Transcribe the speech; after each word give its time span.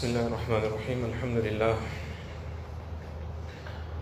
بسم 0.00 0.16
الله 0.16 0.32
الرحمن 0.32 0.62
الرحيم. 0.64 0.98
الحمد 1.12 1.38
لله. 1.44 1.76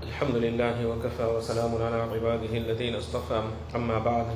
الحمد 0.07 0.37
لله 0.47 0.77
وكفى 0.87 1.27
وسلام 1.27 1.73
على 1.75 1.99
عباده 2.15 2.53
الذين 2.55 2.95
اصطفى. 2.95 3.43
أما 3.75 3.99
بعد 3.99 4.27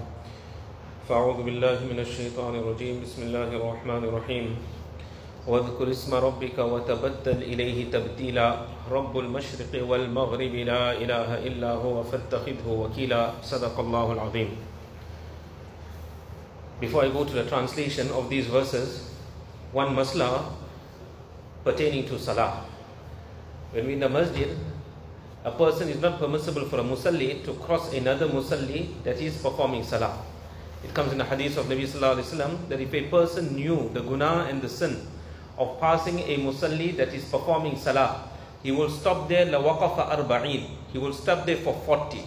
فأعوذ 1.06 1.46
بالله 1.46 1.86
من 1.86 2.02
الشيطان 2.02 2.58
الرجيم. 2.58 3.06
بسم 3.06 3.30
الله 3.30 3.54
الرحمن 3.54 4.02
الرحيم. 4.10 4.46
واذكر 5.46 5.86
اسم 5.90 6.10
ربك 6.14 6.58
وتبتل 6.58 7.38
إليه 7.46 7.94
تبتيلا 7.94 8.48
رب 8.90 9.14
المشرق 9.18 9.86
والمغرب 9.86 10.54
لا 10.66 10.98
إله 10.98 11.46
إلا 11.46 11.78
هو 11.78 12.02
فاتخذه 12.02 12.66
وكيلا. 12.66 13.38
صدق 13.46 13.78
الله 13.78 14.06
العظيم. 14.12 14.50
Before 16.82 17.06
I 17.06 17.10
go 17.14 17.22
to 17.22 17.30
the 17.30 17.46
translation 17.46 18.10
of 18.10 18.26
these 18.26 18.50
verses, 18.50 19.14
one 19.70 19.94
masla 19.94 20.58
pertaining 21.64 22.06
to 22.06 22.18
salah. 22.18 22.64
When 23.72 23.86
we 23.86 23.92
in 23.94 24.00
the 24.00 24.08
masjid, 24.08 24.56
a 25.44 25.50
person 25.50 25.88
is 25.88 26.00
not 26.00 26.18
permissible 26.18 26.64
for 26.66 26.80
a 26.80 26.84
musalli 26.84 27.44
to 27.44 27.54
cross 27.54 27.92
another 27.92 28.28
musalli 28.28 29.02
that 29.04 29.18
is 29.18 29.36
performing 29.40 29.82
salah. 29.82 30.18
It 30.84 30.92
comes 30.94 31.12
in 31.12 31.18
the 31.18 31.24
hadith 31.24 31.56
of 31.58 31.66
Nabi 31.66 31.86
Sallallahu 31.86 32.16
Alaihi 32.18 32.34
Wasallam 32.34 32.68
that 32.68 32.80
if 32.80 32.92
a 32.92 33.02
person 33.08 33.54
knew 33.54 33.90
the 33.94 34.00
guna 34.00 34.46
and 34.50 34.60
the 34.60 34.68
sin 34.68 35.06
of 35.56 35.78
passing 35.80 36.18
a 36.18 36.38
musalli 36.38 36.96
that 36.96 37.14
is 37.14 37.24
performing 37.24 37.76
salah, 37.76 38.28
he 38.62 38.72
will 38.72 38.90
stop 38.90 39.28
there 39.28 39.46
la 39.46 39.58
waqafa 39.62 40.10
arba'in. 40.16 40.66
He 40.92 40.98
will 40.98 41.12
stop 41.12 41.46
there 41.46 41.56
for 41.56 41.74
40. 41.86 42.18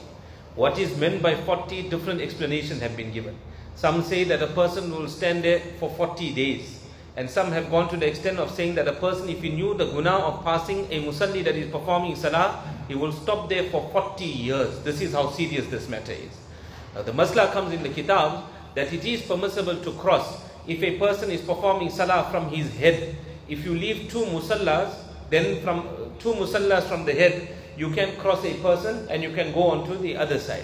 What 0.56 0.80
is 0.80 0.96
meant 0.98 1.22
by 1.22 1.36
40? 1.36 1.90
Different 1.90 2.22
explanations 2.22 2.82
have 2.82 2.96
been 2.96 3.12
given. 3.12 3.36
Some 3.76 4.04
say 4.04 4.24
that 4.26 4.42
a 4.42 4.48
person 4.48 4.90
will 4.92 5.08
stand 5.10 5.44
there 5.44 5.60
for 5.80 5.90
40 5.90 6.34
days. 6.34 6.80
And 7.18 7.30
some 7.30 7.52
have 7.52 7.72
gone 7.72 7.90
to 7.90 7.98
the 7.98 8.08
extent 8.08 8.40
of 8.40 8.52
saying 8.52 8.76
that 8.76 8.88
a 8.88 8.94
person, 8.94 9.30
if 9.30 9.42
he 9.42 9.50
knew 9.50 9.74
the 9.74 9.86
guna 9.86 10.12
of 10.12 10.44
passing 10.44 10.86
a 10.92 11.02
musalli 11.02 11.44
that 11.46 11.56
is 11.56 11.72
performing 11.72 12.16
salah, 12.16 12.62
he 12.88 12.96
will 12.96 13.14
stop 13.14 13.48
there 13.48 13.64
for 13.70 13.90
40 13.92 14.26
years. 14.26 14.80
This 14.80 15.02
is 15.02 15.14
how 15.14 15.30
serious 15.30 15.66
this 15.68 15.88
matter 15.88 16.12
is. 16.12 16.38
Now 16.94 17.04
the 17.04 17.14
masla 17.14 17.52
comes 17.52 17.74
in 17.74 17.84
the 17.84 17.90
kitab 17.90 18.44
that 18.76 18.92
it 18.92 19.06
is 19.06 19.22
permissible 19.22 19.78
to 19.78 19.92
cross 19.94 20.42
if 20.68 20.84
a 20.84 20.98
person 20.98 21.32
is 21.32 21.42
performing 21.42 21.90
salah 21.90 22.28
from 22.32 22.50
his 22.50 22.74
head. 22.76 23.16
If 23.48 23.64
you 23.64 23.76
leave 23.76 24.12
two 24.12 24.26
musallas, 24.26 24.94
then 25.30 25.62
from 25.62 25.88
two 26.20 26.34
musallas 26.34 26.84
from 26.84 27.06
the 27.06 27.14
head, 27.14 27.48
you 27.78 27.92
can 27.92 28.18
cross 28.18 28.44
a 28.44 28.54
person 28.56 29.08
and 29.10 29.24
you 29.24 29.32
can 29.34 29.54
go 29.54 29.64
on 29.64 29.88
to 29.88 29.96
the 29.98 30.18
other 30.18 30.40
side. 30.40 30.64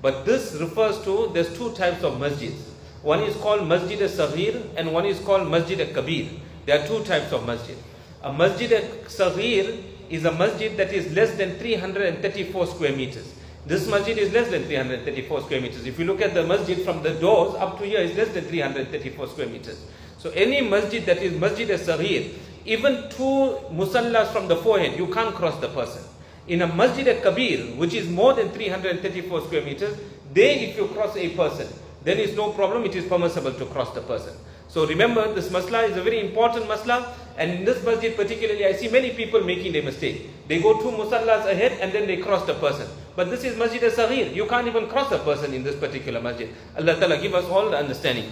But 0.00 0.24
this 0.24 0.54
refers 0.54 1.02
to, 1.04 1.30
there's 1.32 1.56
two 1.56 1.72
types 1.72 2.02
of 2.02 2.14
masjids. 2.14 2.60
One 3.04 3.20
is 3.22 3.36
called 3.36 3.68
Masjid 3.68 4.00
al-Saghir 4.00 4.62
and 4.76 4.90
one 4.90 5.04
is 5.04 5.20
called 5.20 5.50
Masjid 5.50 5.78
al-Kabir. 5.78 6.26
There 6.64 6.80
are 6.80 6.86
two 6.86 7.04
types 7.04 7.32
of 7.32 7.44
masjid. 7.46 7.76
A 8.22 8.32
Masjid 8.32 8.72
al-Saghir 8.72 9.82
is 10.08 10.24
a 10.24 10.32
masjid 10.32 10.74
that 10.78 10.90
is 10.90 11.12
less 11.12 11.36
than 11.36 11.58
334 11.58 12.66
square 12.66 12.96
meters. 12.96 13.34
This 13.66 13.86
masjid 13.86 14.16
is 14.16 14.32
less 14.32 14.48
than 14.50 14.64
334 14.64 15.42
square 15.42 15.60
meters. 15.60 15.84
If 15.84 15.98
you 15.98 16.06
look 16.06 16.22
at 16.22 16.32
the 16.32 16.46
masjid 16.46 16.80
from 16.80 17.02
the 17.02 17.12
doors 17.12 17.54
up 17.56 17.78
to 17.78 17.84
here 17.84 18.00
is 18.00 18.16
less 18.16 18.28
than 18.28 18.44
334 18.44 19.28
square 19.28 19.48
meters. 19.48 19.84
So 20.16 20.30
any 20.30 20.62
masjid 20.62 21.04
that 21.04 21.18
is 21.18 21.38
Masjid 21.38 21.70
al-Saghir, 21.70 22.32
even 22.64 23.10
two 23.10 23.58
musallas 23.70 24.32
from 24.32 24.48
the 24.48 24.56
forehead, 24.56 24.98
you 24.98 25.08
can't 25.08 25.34
cross 25.34 25.60
the 25.60 25.68
person. 25.68 26.02
In 26.48 26.62
a 26.62 26.66
Masjid 26.66 27.06
al-Kabir, 27.08 27.76
which 27.76 27.92
is 27.92 28.08
more 28.08 28.32
than 28.32 28.48
334 28.48 29.42
square 29.42 29.62
meters, 29.62 29.94
there 30.32 30.56
if 30.56 30.74
you 30.78 30.86
cross 30.88 31.14
a 31.16 31.28
person, 31.36 31.68
then 32.04 32.18
it's 32.18 32.36
no 32.36 32.50
problem, 32.50 32.84
it 32.84 32.94
is 32.94 33.04
permissible 33.06 33.52
to 33.52 33.66
cross 33.66 33.92
the 33.94 34.00
person. 34.02 34.34
So 34.68 34.86
remember, 34.86 35.32
this 35.32 35.48
masla 35.48 35.88
is 35.88 35.96
a 35.96 36.02
very 36.02 36.20
important 36.20 36.66
masla, 36.66 37.12
and 37.36 37.50
in 37.50 37.64
this 37.64 37.84
masjid 37.84 38.14
particularly, 38.14 38.64
I 38.64 38.72
see 38.72 38.88
many 38.88 39.10
people 39.10 39.42
making 39.42 39.72
the 39.72 39.82
mistake. 39.82 40.30
They 40.46 40.60
go 40.60 40.80
two 40.80 40.90
musallas 40.90 41.50
ahead 41.50 41.78
and 41.80 41.92
then 41.92 42.06
they 42.06 42.18
cross 42.18 42.44
the 42.46 42.54
person. 42.54 42.86
But 43.16 43.30
this 43.30 43.44
is 43.44 43.56
Masjid 43.56 43.82
al-Saghir. 43.82 44.34
You 44.34 44.46
can't 44.46 44.66
even 44.66 44.88
cross 44.88 45.10
a 45.12 45.18
person 45.18 45.54
in 45.54 45.62
this 45.62 45.76
particular 45.76 46.20
masjid. 46.20 46.50
Allah 46.76 46.98
Ta'ala 46.98 47.18
give 47.18 47.34
us 47.34 47.44
all 47.46 47.70
the 47.70 47.78
understanding. 47.78 48.30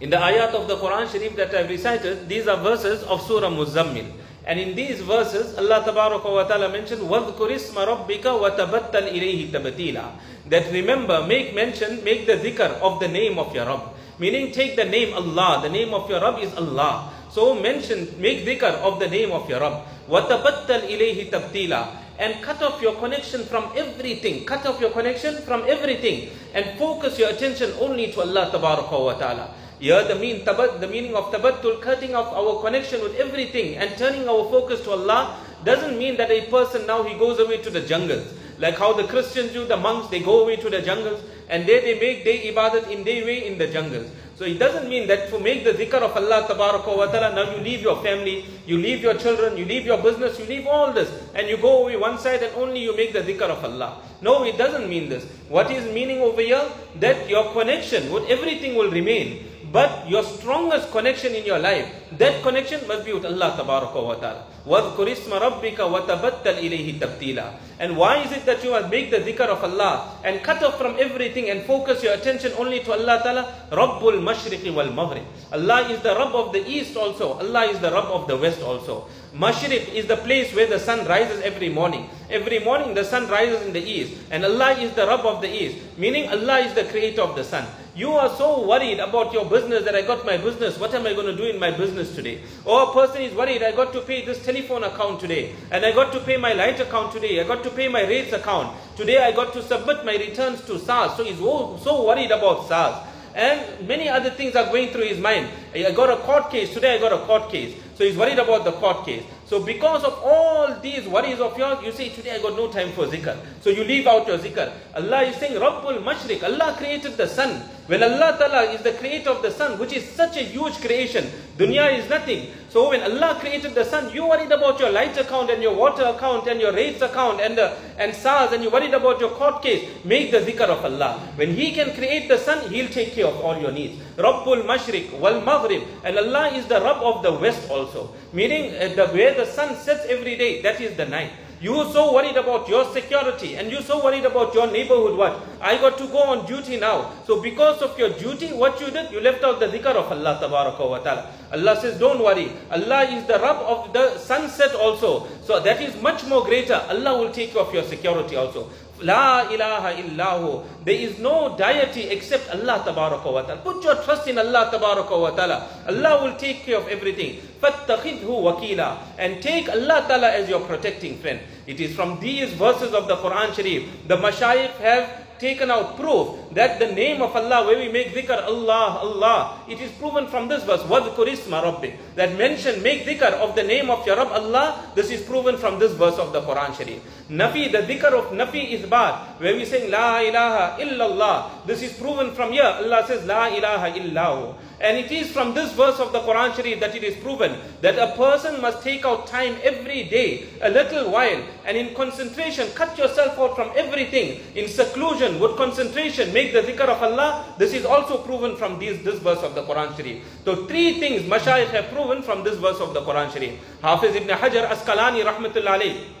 In 0.00 0.10
the 0.10 0.16
ayat 0.18 0.50
of 0.54 0.66
the 0.66 0.76
Quran 0.76 1.06
Sharif 1.06 1.36
that 1.36 1.54
I 1.54 1.62
have 1.62 1.70
recited, 1.70 2.28
these 2.28 2.48
are 2.48 2.58
verses 2.58 3.02
of 3.04 3.22
Surah 3.22 3.50
Muzammil. 3.50 4.10
And 4.44 4.58
in 4.58 4.74
these 4.74 4.98
verses, 5.00 5.54
Allah 5.56 5.86
wa 5.86 6.42
Ta'ala 6.42 6.68
mentioned, 6.68 7.02
وَذْكُرِ 7.02 7.38
اسْمَ 7.38 7.78
رَبِّكَ 7.78 8.26
وَتَبَتَّلْ 8.26 9.14
إِلَيْهِ 9.14 9.52
تَبَتِيلًا 9.54 10.50
That 10.50 10.72
remember, 10.72 11.24
make 11.26 11.54
mention, 11.54 12.02
make 12.02 12.26
the 12.26 12.34
dhikr 12.34 12.82
of 12.82 12.98
the 12.98 13.06
name 13.06 13.38
of 13.38 13.54
your 13.54 13.66
Rabb. 13.66 13.94
Meaning 14.18 14.50
take 14.50 14.74
the 14.74 14.84
name 14.84 15.14
Allah, 15.14 15.60
the 15.62 15.68
name 15.70 15.94
of 15.94 16.10
your 16.10 16.20
Rabb 16.20 16.40
is 16.42 16.52
Allah. 16.56 17.12
So 17.30 17.54
mention, 17.54 18.10
make 18.18 18.42
dhikr 18.44 18.82
of 18.82 18.98
the 18.98 19.06
name 19.06 19.30
of 19.30 19.48
your 19.48 19.60
Rabb. 19.60 19.86
وَتَبَتَّلْ 20.10 20.90
إِلَيْهِ 20.90 21.30
تَبْتِيلًا 21.30 21.86
And 22.18 22.42
cut 22.42 22.60
off 22.62 22.82
your 22.82 22.96
connection 22.96 23.44
from 23.44 23.70
everything. 23.76 24.44
Cut 24.44 24.66
off 24.66 24.80
your 24.80 24.90
connection 24.90 25.36
from 25.46 25.62
everything. 25.70 26.30
And 26.52 26.76
focus 26.78 27.16
your 27.16 27.30
attention 27.30 27.70
only 27.78 28.10
to 28.10 28.20
Allah 28.22 28.50
wa 28.50 29.14
Ta'ala. 29.14 29.54
Here 29.79 30.03
the, 30.07 30.15
mean, 30.15 30.43
the 30.43 30.87
meaning 30.89 31.15
of 31.15 31.31
tabattul, 31.31 31.81
cutting 31.81 32.15
off 32.15 32.33
our 32.33 32.61
connection 32.63 33.01
with 33.01 33.15
everything 33.15 33.75
and 33.75 33.95
turning 33.97 34.27
our 34.27 34.49
focus 34.49 34.81
to 34.81 34.91
Allah 34.91 35.37
doesn't 35.63 35.97
mean 35.97 36.17
that 36.17 36.31
a 36.31 36.49
person 36.49 36.87
now 36.87 37.03
he 37.03 37.17
goes 37.17 37.39
away 37.39 37.57
to 37.57 37.69
the 37.69 37.81
jungles. 37.81 38.33
Like 38.57 38.77
how 38.77 38.93
the 38.93 39.03
Christians 39.03 39.53
do, 39.53 39.65
the 39.65 39.77
monks, 39.77 40.07
they 40.09 40.19
go 40.19 40.41
away 40.41 40.55
to 40.55 40.69
the 40.69 40.81
jungles 40.81 41.21
and 41.47 41.67
there 41.67 41.81
they 41.81 41.99
make 41.99 42.23
their 42.23 42.39
ibadat 42.51 42.89
in 42.89 43.03
their 43.03 43.23
way 43.23 43.45
in 43.45 43.59
the 43.59 43.67
jungles. 43.67 44.09
So 44.35 44.45
it 44.45 44.59
doesn't 44.59 44.87
mean 44.87 45.07
that 45.07 45.29
to 45.29 45.39
make 45.39 45.63
the 45.63 45.71
dhikr 45.71 46.01
of 46.01 46.15
Allah 46.15 46.47
tabaraka 46.47 46.95
wa 46.95 47.05
ta'ala, 47.07 47.33
now 47.33 47.55
you 47.55 47.61
leave 47.61 47.81
your 47.81 48.01
family, 48.03 48.45
you 48.67 48.77
leave 48.77 49.01
your 49.01 49.15
children, 49.15 49.57
you 49.57 49.65
leave 49.65 49.85
your 49.85 49.97
business, 50.01 50.37
you 50.37 50.45
leave 50.45 50.67
all 50.67 50.91
this 50.93 51.09
and 51.33 51.47
you 51.47 51.57
go 51.57 51.83
away 51.83 51.97
one 51.97 52.17
side 52.17 52.41
and 52.43 52.55
only 52.55 52.81
you 52.81 52.95
make 52.95 53.13
the 53.13 53.21
dhikr 53.21 53.49
of 53.49 53.63
Allah. 53.63 54.01
No, 54.21 54.43
it 54.43 54.57
doesn't 54.57 54.89
mean 54.89 55.09
this. 55.09 55.25
What 55.49 55.69
is 55.71 55.91
meaning 55.93 56.21
over 56.21 56.41
here? 56.41 56.63
That 56.99 57.29
your 57.29 57.51
connection 57.53 58.11
with 58.11 58.29
everything 58.29 58.75
will 58.75 58.91
remain 58.91 59.45
But 59.72 60.04
your 60.08 60.22
strongest 60.22 60.90
connection 60.92 61.34
in 61.34 61.44
your 61.46 61.58
life, 61.58 61.88
that 62.18 62.42
connection 62.42 62.86
must 62.86 63.04
be 63.06 63.12
with 63.12 63.24
Allah 63.24 63.56
wa 63.56 64.14
ta'ala. 64.14 64.44
وَاذْكُرِ 64.66 65.08
اسْمَ 65.16 65.32
رَبِّكَ 65.32 65.78
وَتَبَتَّلْ 65.80 66.60
إِلَيْهِ 66.60 67.00
تَبْتِيلًا 67.00 67.80
And 67.80 67.96
why 67.96 68.22
is 68.22 68.30
it 68.32 68.44
that 68.46 68.62
you 68.62 68.70
must 68.70 68.90
make 68.90 69.10
the 69.10 69.18
dhikr 69.18 69.48
of 69.48 69.64
Allah 69.64 70.14
and 70.22 70.42
cut 70.42 70.62
off 70.62 70.78
from 70.78 70.96
everything 71.00 71.50
and 71.50 71.62
focus 71.64 72.02
your 72.02 72.12
attention 72.12 72.52
only 72.58 72.80
to 72.80 72.92
Allah 72.92 73.20
Ta'ala? 73.24 73.42
رَبُّ 73.70 74.02
الْمَشْرِقِ 74.02 74.62
وَالْمَغْرِبِ 74.62 75.24
Allah 75.52 75.88
is 75.88 76.00
the 76.02 76.14
Rabb 76.14 76.34
of 76.34 76.52
the 76.52 76.62
East 76.68 76.96
also. 76.96 77.38
Allah 77.40 77.64
is 77.66 77.80
the 77.80 77.90
Rabb 77.90 78.12
of 78.12 78.28
the 78.28 78.36
West 78.36 78.62
also. 78.62 79.08
Mashriq 79.33 79.93
is 79.93 80.07
the 80.07 80.15
place 80.17 80.55
where 80.55 80.67
the 80.67 80.79
sun 80.79 81.05
rises 81.05 81.41
every 81.41 81.69
morning. 81.69 82.09
Every 82.29 82.59
morning 82.59 82.93
the 82.93 83.03
sun 83.03 83.27
rises 83.27 83.61
in 83.61 83.73
the 83.73 83.81
east. 83.81 84.17
And 84.31 84.45
Allah 84.45 84.71
is 84.71 84.93
the 84.93 85.05
Rabb 85.05 85.25
of 85.25 85.41
the 85.41 85.49
east. 85.49 85.77
Meaning 85.97 86.29
Allah 86.29 86.59
is 86.59 86.73
the 86.73 86.85
creator 86.85 87.21
of 87.21 87.35
the 87.35 87.43
sun. 87.43 87.67
You 87.93 88.11
are 88.11 88.29
so 88.35 88.65
worried 88.65 88.99
about 88.99 89.33
your 89.33 89.45
business 89.45 89.83
that 89.83 89.95
I 89.95 90.03
got 90.03 90.25
my 90.25 90.37
business. 90.37 90.79
What 90.79 90.93
am 90.93 91.05
I 91.05 91.13
going 91.13 91.25
to 91.25 91.35
do 91.35 91.43
in 91.43 91.59
my 91.59 91.71
business 91.71 92.15
today? 92.15 92.41
Or 92.63 92.89
a 92.89 92.93
person 92.93 93.21
is 93.21 93.33
worried, 93.33 93.63
I 93.63 93.71
got 93.73 93.91
to 93.93 94.01
pay 94.01 94.23
this 94.23 94.43
telephone 94.45 94.83
account 94.83 95.19
today. 95.19 95.55
And 95.71 95.85
I 95.85 95.91
got 95.91 96.13
to 96.13 96.19
pay 96.21 96.37
my 96.37 96.53
light 96.53 96.79
account 96.79 97.11
today. 97.11 97.41
I 97.41 97.43
got 97.43 97.63
to 97.63 97.69
pay 97.69 97.87
my 97.89 98.03
rates 98.03 98.33
account. 98.33 98.77
Today 98.95 99.17
I 99.17 99.31
got 99.31 99.51
to 99.53 99.61
submit 99.61 100.05
my 100.05 100.15
returns 100.15 100.61
to 100.65 100.79
SARS. 100.79 101.17
So 101.17 101.23
he's 101.23 101.39
so 101.39 102.05
worried 102.05 102.31
about 102.31 102.67
SARS. 102.67 103.03
And 103.35 103.87
many 103.87 104.09
other 104.09 104.31
things 104.31 104.55
are 104.55 104.65
going 104.65 104.89
through 104.89 105.05
his 105.05 105.19
mind. 105.19 105.49
I 105.75 105.91
got 105.91 106.09
a 106.09 106.17
court 106.17 106.49
case. 106.49 106.73
Today 106.73 106.95
I 106.95 106.99
got 106.99 107.13
a 107.13 107.25
court 107.25 107.51
case. 107.51 107.75
So 107.97 108.03
he's 108.03 108.15
worried 108.15 108.37
about 108.37 108.63
the 108.63 108.73
court 108.73 109.07
case. 109.07 109.23
So 109.47 109.63
because 109.63 110.03
of 110.03 110.21
all 110.23 110.79
these 110.81 111.07
worries 111.07 111.39
of 111.39 111.57
yours, 111.57 111.79
you 111.83 111.91
say, 111.91 112.09
today 112.09 112.35
I 112.35 112.39
got 112.39 112.55
no 112.55 112.71
time 112.71 112.91
for 112.91 113.07
zikr. 113.07 113.35
So 113.61 113.71
you 113.71 113.83
leave 113.83 114.05
out 114.05 114.27
your 114.27 114.37
zikr. 114.37 114.71
Allah 114.93 115.23
is 115.23 115.35
saying, 115.37 115.59
Rabbul 115.59 116.03
Mashriq. 116.03 116.43
Allah 116.43 116.75
created 116.77 117.17
the 117.17 117.27
sun. 117.27 117.59
When 117.87 118.03
Allah 118.03 118.37
Ta'ala 118.37 118.71
is 118.71 118.83
the 118.83 118.91
creator 118.91 119.31
of 119.31 119.41
the 119.41 119.49
sun, 119.49 119.79
which 119.79 119.93
is 119.93 120.07
such 120.11 120.37
a 120.37 120.43
huge 120.43 120.75
creation, 120.75 121.25
dunya 121.57 121.97
is 121.97 122.09
nothing. 122.09 122.47
So 122.69 122.89
when 122.89 123.01
Allah 123.01 123.37
created 123.39 123.73
the 123.73 123.83
sun, 123.83 124.13
you 124.13 124.27
worried 124.27 124.51
about 124.51 124.79
your 124.79 124.91
light 124.91 125.17
account 125.17 125.49
and 125.49 125.63
your 125.63 125.75
water 125.75 126.03
account 126.03 126.47
and 126.47 126.59
your 126.61 126.73
rates 126.73 127.01
account 127.01 127.41
and, 127.41 127.57
uh, 127.57 127.75
and 127.97 128.13
SARS 128.13 128.51
and 128.51 128.61
you 128.61 128.69
worried 128.69 128.93
about 128.93 129.19
your 129.19 129.31
court 129.31 129.63
case. 129.63 129.89
Make 130.03 130.31
the 130.31 130.39
zikr 130.39 130.67
of 130.69 130.83
Allah. 130.85 131.19
When 131.35 131.53
He 131.55 131.71
can 131.71 131.93
create 131.95 132.27
the 132.27 132.37
sun, 132.37 132.69
He'll 132.69 132.89
take 132.89 133.13
care 133.13 133.25
of 133.25 133.39
all 133.41 133.57
your 133.57 133.71
needs. 133.71 134.01
Rabbul 134.17 134.63
Mashriq 134.63 135.17
wal 135.19 135.41
Maghrib. 135.41 135.83
And 136.03 136.17
Allah 136.17 136.49
is 136.53 136.67
the 136.67 136.79
Rabb 136.81 137.01
of 137.01 137.23
the 137.23 137.33
West 137.33 137.69
also. 137.69 138.13
Meaning 138.33 138.75
uh, 138.75 138.93
the 138.95 139.07
where 139.07 139.33
the 139.33 139.45
sun 139.45 139.75
sets 139.77 140.05
every 140.07 140.35
day, 140.37 140.61
that 140.61 140.79
is 140.81 140.95
the 140.97 141.05
night. 141.05 141.31
You 141.59 141.73
are 141.79 141.91
so 141.91 142.13
worried 142.13 142.37
about 142.37 142.69
your 142.69 142.85
security 142.93 143.55
and 143.55 143.71
you 143.71 143.79
are 143.79 143.83
so 143.83 144.03
worried 144.03 144.25
about 144.25 144.53
your 144.53 144.67
neighborhood. 144.67 145.17
What? 145.17 145.39
I 145.59 145.77
got 145.77 145.97
to 145.97 146.07
go 146.07 146.19
on 146.19 146.45
duty 146.45 146.77
now. 146.79 147.11
So 147.25 147.41
because 147.41 147.81
of 147.81 147.97
your 147.97 148.09
duty, 148.09 148.53
what 148.53 148.79
you 148.79 148.91
did? 148.91 149.11
You 149.11 149.21
left 149.21 149.43
out 149.43 149.59
the 149.59 149.65
dhikr 149.67 149.95
of 149.95 150.11
Allah 150.11 150.37
ta'ala. 150.39 151.31
Allah 151.51 151.81
says, 151.81 151.97
don't 151.97 152.21
worry. 152.21 152.51
Allah 152.69 153.03
is 153.05 153.25
the 153.25 153.39
Rabb 153.39 153.57
of 153.57 153.91
the 153.93 154.17
sunset 154.19 154.75
also. 154.75 155.27
So 155.46 155.60
that 155.60 155.80
is 155.80 156.00
much 156.00 156.24
more 156.24 156.44
greater. 156.44 156.74
Allah 156.88 157.18
will 157.18 157.30
take 157.30 157.54
you 157.54 157.60
of 157.60 157.72
your 157.74 157.84
security 157.84 158.36
also. 158.36 158.70
La 159.02 159.50
ilaha 159.50 159.94
illahu. 159.98 160.64
There 160.84 160.94
is 160.94 161.18
no 161.18 161.56
deity 161.56 162.02
except 162.10 162.50
Allah 162.50 162.84
tabaraka 162.86 163.32
wa 163.32 163.42
ta'ala. 163.42 163.60
Put 163.62 163.82
your 163.84 163.96
trust 163.96 164.28
in 164.28 164.38
Allah 164.38 164.70
tabaraka 164.72 165.20
wa 165.20 165.30
ta'ala. 165.30 165.66
Allah 165.88 166.22
will 166.24 166.36
take 166.36 166.64
care 166.64 166.78
of 166.78 166.88
everything. 166.88 167.40
فَاتَّخِذْهُ 167.60 168.22
wakila 168.24 168.98
And 169.18 169.42
take 169.42 169.68
Allah 169.68 170.04
ta'ala 170.06 170.30
as 170.30 170.48
your 170.48 170.60
protecting 170.60 171.18
friend. 171.18 171.40
It 171.66 171.80
is 171.80 171.94
from 171.94 172.20
these 172.20 172.50
verses 172.52 172.94
of 172.94 173.08
the 173.08 173.16
Quran 173.16 173.54
Sharif. 173.54 173.88
The 174.08 174.16
mashayikh 174.16 174.74
have 174.78 175.08
taken 175.42 175.70
out 175.70 175.96
proof 175.98 176.38
that 176.54 176.78
the 176.78 176.86
name 176.86 177.20
of 177.20 177.34
Allah, 177.34 177.66
where 177.66 177.76
we 177.76 177.90
make 177.90 178.14
dhikr, 178.14 178.46
Allah, 178.46 179.02
Allah, 179.02 179.58
it 179.68 179.80
is 179.80 179.90
proven 179.98 180.28
from 180.28 180.46
this 180.46 180.62
verse, 180.62 180.80
وَذْكُرِ 180.82 181.26
اسْمَ 181.34 181.50
رَبِّكَ 181.50 182.14
That 182.14 182.38
mention, 182.38 182.80
make 182.82 183.04
dhikr 183.04 183.32
of 183.42 183.56
the 183.56 183.64
name 183.64 183.90
of 183.90 184.06
your 184.06 184.16
Rabb, 184.16 184.30
Allah, 184.30 184.92
this 184.94 185.10
is 185.10 185.22
proven 185.22 185.56
from 185.56 185.80
this 185.80 185.92
verse 185.92 186.18
of 186.18 186.32
the 186.32 186.40
Quran 186.42 186.76
Sharif. 186.76 187.02
Nafi, 187.28 187.72
the 187.72 187.78
dhikr 187.78 188.12
of 188.14 188.30
Nafi 188.30 188.70
is 188.70 188.86
bad, 188.86 189.40
where 189.40 189.56
we 189.56 189.64
sing 189.64 189.90
La 189.90 190.20
ilaha 190.20 190.80
illallah, 190.80 191.66
this 191.66 191.82
is 191.82 191.92
proven 191.98 192.30
from 192.34 192.52
here. 192.52 192.62
Allah 192.62 193.04
says 193.06 193.26
La 193.26 193.46
ilaha 193.48 193.90
illahu. 193.98 194.54
And 194.82 194.98
it 194.98 195.12
is 195.12 195.30
from 195.30 195.54
this 195.54 195.72
verse 195.72 196.00
of 196.00 196.12
the 196.12 196.18
Quran 196.20 196.54
Sharif 196.56 196.80
that 196.80 196.96
it 196.96 197.04
is 197.04 197.14
proven 197.22 197.56
that 197.82 197.98
a 197.98 198.16
person 198.16 198.60
must 198.60 198.82
take 198.82 199.04
out 199.04 199.28
time 199.28 199.56
every 199.62 200.04
day, 200.04 200.44
a 200.60 200.68
little 200.68 201.10
while, 201.12 201.40
and 201.64 201.76
in 201.76 201.94
concentration, 201.94 202.68
cut 202.74 202.98
yourself 202.98 203.38
out 203.38 203.54
from 203.54 203.70
everything. 203.76 204.40
In 204.56 204.66
seclusion, 204.66 205.25
with 205.35 205.57
concentration, 205.57 206.33
make 206.33 206.53
the 206.53 206.61
dhikr 206.61 206.87
of 206.87 207.03
Allah. 207.03 207.43
This 207.57 207.73
is 207.73 207.85
also 207.85 208.17
proven 208.17 208.55
from 208.55 208.79
this, 208.79 209.03
this 209.03 209.19
verse 209.19 209.43
of 209.43 209.53
the 209.55 209.63
Quran 209.63 209.95
Sharif. 209.95 210.23
So 210.45 210.65
three 210.65 210.99
things 210.99 211.23
Mashayikh 211.23 211.69
have 211.69 211.89
proven 211.89 212.21
from 212.23 212.43
this 212.43 212.57
verse 212.57 212.79
of 212.79 212.93
the 212.93 213.01
Quran 213.01 213.31
Sharif. 213.31 213.59
Hafiz 213.81 214.15
ibn 214.15 214.29
Hajar 214.29 214.67
Asqalani 214.69 215.23
rahmatullah 215.23 215.79
alayhi. 215.79 216.16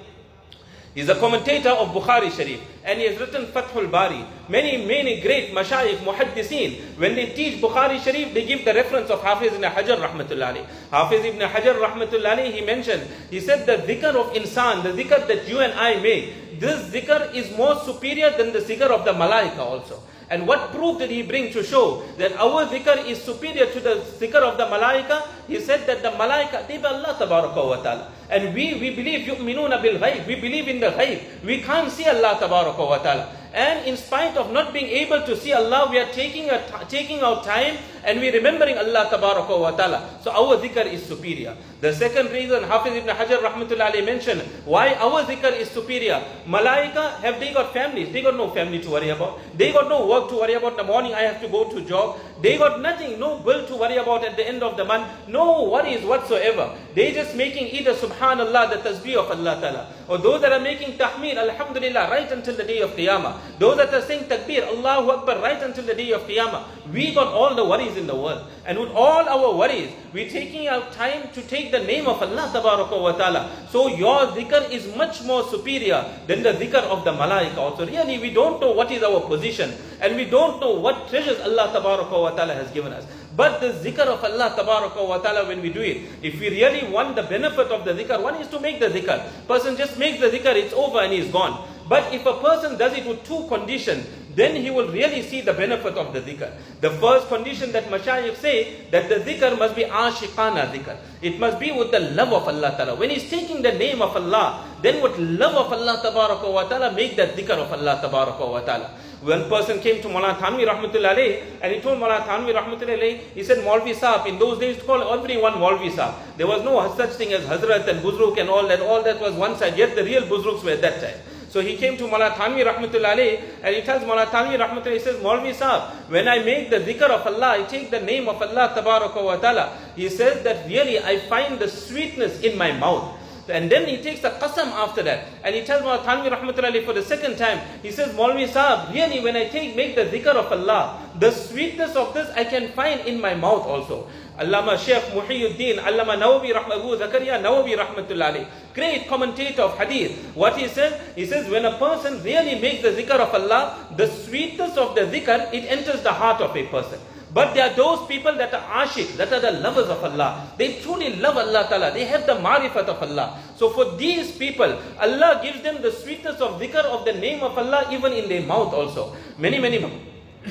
He's 0.97 1.09
a 1.09 1.13
commentator 1.13 1.69
of 1.69 1.89
Bukhari 1.89 2.31
Sharif 2.35 2.59
and 2.83 2.97
he 2.97 3.05
has 3.05 3.19
written 3.19 3.45
Fathul 3.45 3.91
Bari. 3.91 4.25
Many, 4.49 4.83
many 4.83 5.21
great 5.21 5.53
mashayikh, 5.53 5.97
muhaddiseen, 5.97 6.97
when 6.97 7.13
they 7.13 7.27
teach 7.33 7.61
Bukhari 7.61 7.99
Sharif, 8.03 8.33
they 8.33 8.47
give 8.47 8.65
the 8.65 8.73
reference 8.73 9.11
of 9.11 9.21
Hafiz 9.21 9.53
ibn 9.53 9.61
Hajar 9.61 9.97
rahmatullahi. 9.97 10.65
Hafiz 10.89 11.23
ibn 11.23 11.39
Hajar 11.41 11.75
rahmatullahi, 11.75 12.51
he 12.51 12.61
mentioned, 12.61 13.07
he 13.29 13.39
said 13.39 13.67
the 13.67 13.73
dhikr 13.73 14.15
of 14.15 14.33
insan, 14.33 14.81
the 14.81 14.89
dhikr 14.89 15.27
that 15.27 15.47
you 15.47 15.59
and 15.59 15.71
I 15.73 16.01
make, 16.01 16.59
this 16.59 16.89
dhikr 16.89 17.31
is 17.35 17.55
more 17.55 17.75
superior 17.75 18.31
than 18.35 18.51
the 18.51 18.59
dhikr 18.61 18.89
of 18.89 19.05
the 19.05 19.13
malaika 19.13 19.59
also. 19.59 20.01
And 20.29 20.45
what 20.45 20.71
proof 20.71 20.99
did 20.99 21.09
he 21.09 21.23
bring 21.23 21.53
to 21.53 21.63
show 21.63 22.03
that 22.17 22.33
our 22.33 22.65
dhikr 22.65 23.07
is 23.07 23.23
superior 23.23 23.65
to 23.67 23.79
the 23.79 23.95
dhikr 24.19 24.43
of 24.43 24.57
the 24.57 24.65
malaika? 24.65 25.25
He 25.47 25.59
said 25.61 25.87
that 25.87 26.03
the 26.03 26.11
malaika, 26.11 26.67
they 26.67 26.77
be 26.77 26.85
Allah 26.85 27.15
wa 27.19 27.75
ta'ala. 27.81 28.11
And 28.29 28.53
we, 28.53 28.73
we 28.75 28.93
believe 28.93 29.25
yu'minuna 29.25 29.81
bil 29.81 29.99
ghaib. 29.99 30.27
We 30.27 30.35
believe 30.35 30.67
in 30.67 30.81
the 30.81 30.91
ghaib. 30.91 31.43
We 31.45 31.61
can't 31.61 31.89
see 31.89 32.05
Allah 32.05 32.37
wa 32.41 32.97
ta'ala. 32.97 33.29
And 33.53 33.87
in 33.87 33.95
spite 33.95 34.35
of 34.35 34.51
not 34.51 34.73
being 34.73 34.87
able 34.87 35.21
to 35.23 35.35
see 35.35 35.53
Allah, 35.53 35.87
we 35.89 35.97
are 35.97 36.11
taking, 36.11 36.49
a, 36.49 36.61
taking 36.89 37.23
our 37.23 37.41
time 37.43 37.77
and 38.07 38.21
we're 38.21 38.31
remembering 38.31 38.77
Allah 38.79 39.11
wa 39.11 39.71
ta'ala. 39.71 40.19
So 40.23 40.31
our 40.31 40.55
zikr 40.63 40.87
is 40.87 41.03
superior. 41.03 41.55
The 41.81 41.93
second 41.93 42.31
reason 42.31 42.63
Hafiz 42.63 42.93
ibn 42.95 43.13
Hajar 43.13 43.43
rahmatullahi 43.43 43.99
mentioned 44.05 44.41
why 44.63 44.95
our 44.95 45.23
zikr 45.27 45.51
is 45.59 45.69
superior. 45.69 46.23
Malaika, 46.47 47.19
have 47.19 47.37
they 47.41 47.51
got 47.53 47.73
families? 47.73 48.13
They 48.13 48.21
got 48.21 48.35
no 48.37 48.49
family 48.51 48.79
to 48.79 48.89
worry 48.89 49.09
about. 49.09 49.39
They 49.57 49.73
got 49.73 49.89
no 49.89 50.07
work 50.07 50.29
to 50.29 50.35
worry 50.37 50.53
about. 50.53 50.71
In 50.71 50.77
the 50.77 50.83
morning 50.85 51.13
I 51.13 51.21
have 51.27 51.41
to 51.41 51.49
go 51.49 51.69
to 51.69 51.81
job. 51.81 52.17
They 52.41 52.57
got 52.57 52.81
nothing, 52.81 53.19
no 53.19 53.39
bill 53.39 53.65
to 53.67 53.75
worry 53.75 53.97
about 53.97 54.23
at 54.23 54.37
the 54.37 54.47
end 54.47 54.63
of 54.63 54.77
the 54.77 54.85
month. 54.85 55.07
No 55.27 55.69
worries 55.69 56.05
whatsoever. 56.05 56.71
They 56.93 57.11
just 57.11 57.35
making 57.35 57.67
either 57.75 57.93
subhanallah, 57.93 58.69
the 58.71 58.89
tasbih 58.89 59.15
of 59.17 59.31
Allah 59.31 59.59
ta'ala. 59.59 59.93
Or 60.07 60.17
those 60.19 60.41
that 60.41 60.53
are 60.53 60.59
making 60.61 60.97
tahmid, 60.97 61.35
alhamdulillah, 61.37 62.09
right 62.09 62.31
until 62.31 62.55
the 62.55 62.63
day 62.63 62.79
of 62.81 62.91
Qiyamah. 62.91 63.59
Those 63.59 63.77
that 63.77 63.93
are 63.93 64.01
saying 64.01 64.25
takbir, 64.25 64.67
Allahu 64.67 65.11
Akbar, 65.11 65.39
right 65.41 65.61
until 65.61 65.83
the 65.83 65.95
day 65.95 66.11
of 66.11 66.21
Qiyamah. 66.21 66.63
We 66.93 67.13
got 67.13 67.27
all 67.33 67.55
the 67.55 67.65
worries 67.65 67.96
in 67.97 68.07
the 68.07 68.15
world. 68.15 68.45
And 68.65 68.79
with 68.79 68.89
all 68.91 69.27
our 69.27 69.55
worries, 69.55 69.91
we're 70.13 70.29
taking 70.29 70.67
our 70.67 70.89
time 70.91 71.29
to 71.33 71.41
take 71.41 71.71
the 71.71 71.79
name 71.79 72.07
of 72.07 72.21
Allah 72.21 72.51
wa 72.53 73.11
ta'ala. 73.11 73.49
So 73.69 73.87
your 73.87 74.27
dhikr 74.27 74.71
is 74.71 74.95
much 74.95 75.23
more 75.23 75.43
superior 75.43 76.05
than 76.27 76.43
the 76.43 76.53
dhikr 76.53 76.83
of 76.83 77.03
the 77.03 77.11
malaika 77.11 77.57
also. 77.57 77.85
Really, 77.85 78.19
we 78.19 78.31
don't 78.33 78.61
know 78.61 78.71
what 78.71 78.91
is 78.91 79.03
our 79.03 79.21
position. 79.21 79.73
And 79.99 80.15
we 80.15 80.25
don't 80.25 80.61
know 80.61 80.73
what 80.73 81.09
treasures 81.09 81.39
Allah 81.41 81.71
wa 81.73 82.29
ta'ala 82.31 82.53
has 82.53 82.71
given 82.71 82.93
us. 82.93 83.05
But 83.35 83.61
the 83.61 83.69
zikr 83.69 84.07
of 84.07 84.23
Allah 84.23 84.55
wa 84.57 85.17
ta'ala 85.19 85.47
when 85.47 85.61
we 85.61 85.69
do 85.69 85.81
it, 85.81 86.09
if 86.23 86.39
we 86.39 86.49
really 86.49 86.91
want 86.91 87.15
the 87.15 87.23
benefit 87.23 87.67
of 87.67 87.85
the 87.85 87.93
zikr, 87.93 88.21
one 88.21 88.35
is 88.41 88.47
to 88.47 88.59
make 88.59 88.79
the 88.79 88.87
zikr. 88.87 89.47
Person 89.47 89.77
just 89.77 89.99
makes 89.99 90.19
the 90.19 90.29
zikr, 90.29 90.55
it's 90.55 90.73
over 90.73 90.99
and 90.99 91.13
he's 91.13 91.31
gone. 91.31 91.67
But 91.87 92.11
if 92.13 92.25
a 92.25 92.33
person 92.41 92.77
does 92.77 92.97
it 92.97 93.05
with 93.05 93.23
two 93.23 93.45
conditions, 93.47 94.07
then 94.37 94.55
he 94.55 94.69
will 94.69 94.89
really 94.89 95.23
see 95.23 95.41
the 95.41 95.51
benefit 95.51 95.95
of 95.97 96.13
the 96.13 96.21
dhikr. 96.21 96.51
The 96.79 96.91
first 96.91 97.27
condition 97.27 97.71
that 97.71 97.85
Mashayikh 97.85 98.35
say, 98.35 98.85
that 98.91 99.09
the 99.09 99.15
dhikr 99.15 99.57
must 99.57 99.75
be 99.75 99.83
ashiqana 99.83 100.71
dhikr. 100.71 100.95
It 101.23 101.39
must 101.39 101.59
be 101.59 101.71
with 101.71 101.89
the 101.89 101.99
love 101.99 102.31
of 102.31 102.47
Allah 102.47 102.75
Ta'ala. 102.77 102.93
When 102.95 103.09
he's 103.09 103.27
taking 103.31 103.63
the 103.63 103.71
name 103.71 103.99
of 103.99 104.15
Allah, 104.15 104.63
then 104.83 105.01
with 105.01 105.17
love 105.17 105.55
of 105.55 105.73
Allah 105.73 105.99
Ta'ala, 106.03 106.93
make 106.93 107.15
that 107.15 107.35
dhikr 107.35 107.57
of 107.57 107.73
Allah 107.73 107.99
Ta'ala. 107.99 108.91
One 109.23 109.49
person 109.49 109.79
came 109.79 109.99
to 110.03 110.07
Mullah 110.07 110.35
Thanvi 110.35 110.67
Rahmatullah 110.67 111.61
and 111.63 111.73
he 111.73 111.81
told 111.81 111.97
Mullah 111.97 112.19
Thanvi 112.19 112.53
Rahmatullah 112.53 113.19
he 113.33 113.43
said 113.43 113.65
Maulvi 113.65 113.95
Saab, 113.95 114.27
in 114.27 114.37
those 114.37 114.59
days 114.59 114.79
call 114.83 115.01
everyone 115.11 115.53
Maulvi 115.53 115.89
Saab. 115.89 116.13
There 116.37 116.45
was 116.45 116.63
no 116.63 116.95
such 116.95 117.17
thing 117.17 117.33
as 117.33 117.43
Hazrat 117.45 117.87
and 117.87 118.01
Buzruk 118.01 118.37
and 118.39 118.47
all 118.47 118.67
that, 118.67 118.79
all 118.81 119.01
that 119.01 119.19
was 119.19 119.33
one 119.33 119.57
side, 119.57 119.75
yet 119.75 119.95
the 119.95 120.03
real 120.03 120.21
Buzruks 120.21 120.63
were 120.63 120.75
that 120.75 121.01
time. 121.01 121.19
So 121.57 121.63
he 121.63 121.75
came 121.75 121.97
to 121.97 122.07
Mullah 122.07 122.35
Thanvi 122.37 122.63
Rahmatullah 122.63 123.41
and 123.63 123.75
he 123.75 123.81
tells 123.81 124.05
Mullah 124.05 124.27
Thanvi 124.27 124.59
Rahmatullah, 124.59 124.93
he 124.93 124.99
says, 124.99 125.15
Maulvi 125.15 125.55
Saab, 125.55 126.07
when 126.07 126.27
I 126.27 126.37
make 126.43 126.69
the 126.69 126.77
dhikr 126.77 127.09
of 127.09 127.25
Allah, 127.25 127.57
I 127.57 127.63
take 127.63 127.89
the 127.89 127.99
name 127.99 128.29
of 128.29 128.39
Allah 128.39 128.75
Tabaraka 128.77 129.23
wa 129.23 129.37
Ta'ala. 129.37 129.75
He 129.95 130.07
says 130.07 130.43
that 130.43 130.67
really 130.67 130.99
I 130.99 131.17
find 131.17 131.57
the 131.57 131.67
sweetness 131.67 132.41
in 132.41 132.59
my 132.59 132.73
mouth. 132.73 133.17
And 133.49 133.71
then 133.71 133.87
he 133.87 134.03
takes 134.03 134.23
a 134.23 134.29
qasam 134.29 134.67
after 134.67 135.01
that. 135.01 135.29
And 135.43 135.55
he 135.55 135.63
tells 135.63 135.81
Mullah 135.81 136.03
Thanvi 136.03 136.29
Rahmatullah 136.29 136.85
for 136.85 136.93
the 136.93 137.01
second 137.01 137.39
time. 137.39 137.59
He 137.81 137.89
says, 137.89 138.13
Maulvi 138.13 138.47
Saab, 138.47 138.93
really 138.93 139.19
when 139.21 139.35
I 139.35 139.47
take, 139.47 139.75
make 139.75 139.95
the 139.95 140.05
dhikr 140.05 140.35
of 140.35 140.51
Allah, 140.51 141.09
the 141.17 141.31
sweetness 141.31 141.95
of 141.95 142.13
this 142.13 142.29
I 142.35 142.43
can 142.43 142.71
find 142.73 142.99
in 143.07 143.19
my 143.19 143.33
mouth 143.33 143.65
also. 143.65 144.07
Allama 144.37 144.77
Sheikh 144.77 145.13
Muhyiddin, 145.13 145.79
Allama 145.79 146.15
Nawawi 146.15 146.53
Abu 146.53 146.95
Zakaria 146.95 147.41
Nawawi 147.41 147.75
Rahmatullah 147.75 148.47
great 148.73 149.07
commentator 149.07 149.63
of 149.63 149.75
hadith. 149.77 150.13
What 150.35 150.57
he 150.57 150.67
says? 150.67 150.93
He 151.15 151.25
says 151.25 151.49
when 151.49 151.65
a 151.65 151.77
person 151.77 152.21
really 152.23 152.59
makes 152.61 152.83
the 152.83 152.89
zikr 152.89 153.17
of 153.19 153.33
Allah, 153.33 153.87
the 153.97 154.05
sweetness 154.07 154.77
of 154.77 154.93
the 154.93 155.01
zikr, 155.01 155.51
it 155.51 155.65
enters 155.65 156.03
the 156.03 156.13
heart 156.13 156.41
of 156.41 156.55
a 156.55 156.63
person. 156.67 156.99
But 157.33 157.53
there 157.55 157.69
are 157.69 157.75
those 157.75 158.07
people 158.07 158.33
that 158.37 158.53
are 158.53 158.85
ashik, 158.85 159.17
that 159.17 159.33
are 159.33 159.39
the 159.39 159.51
lovers 159.59 159.89
of 159.89 160.03
Allah. 160.03 160.47
They 160.57 160.79
truly 160.81 161.15
love 161.17 161.37
Allah 161.37 161.65
Ta'ala. 161.69 161.91
They 161.91 162.05
have 162.05 162.25
the 162.25 162.33
marifat 162.33 162.85
of 162.85 163.01
Allah. 163.01 163.39
So 163.57 163.69
for 163.71 163.97
these 163.97 164.31
people, 164.37 164.79
Allah 164.99 165.39
gives 165.43 165.61
them 165.61 165.81
the 165.81 165.91
sweetness 165.91 166.39
of 166.39 166.61
zikr 166.61 166.85
of 166.85 167.05
the 167.05 167.13
name 167.13 167.41
of 167.43 167.57
Allah 167.57 167.87
even 167.91 168.13
in 168.13 168.29
their 168.29 168.43
mouth 168.43 168.73
also. 168.73 169.15
Many, 169.37 169.59
many 169.59 169.79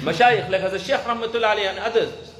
mashayikh 0.03 0.51
like 0.51 0.61
Hazrat 0.61 0.81
Shaykh 0.85 1.01
Rahmatullah 1.01 1.57
and 1.57 1.79
others 1.79 2.36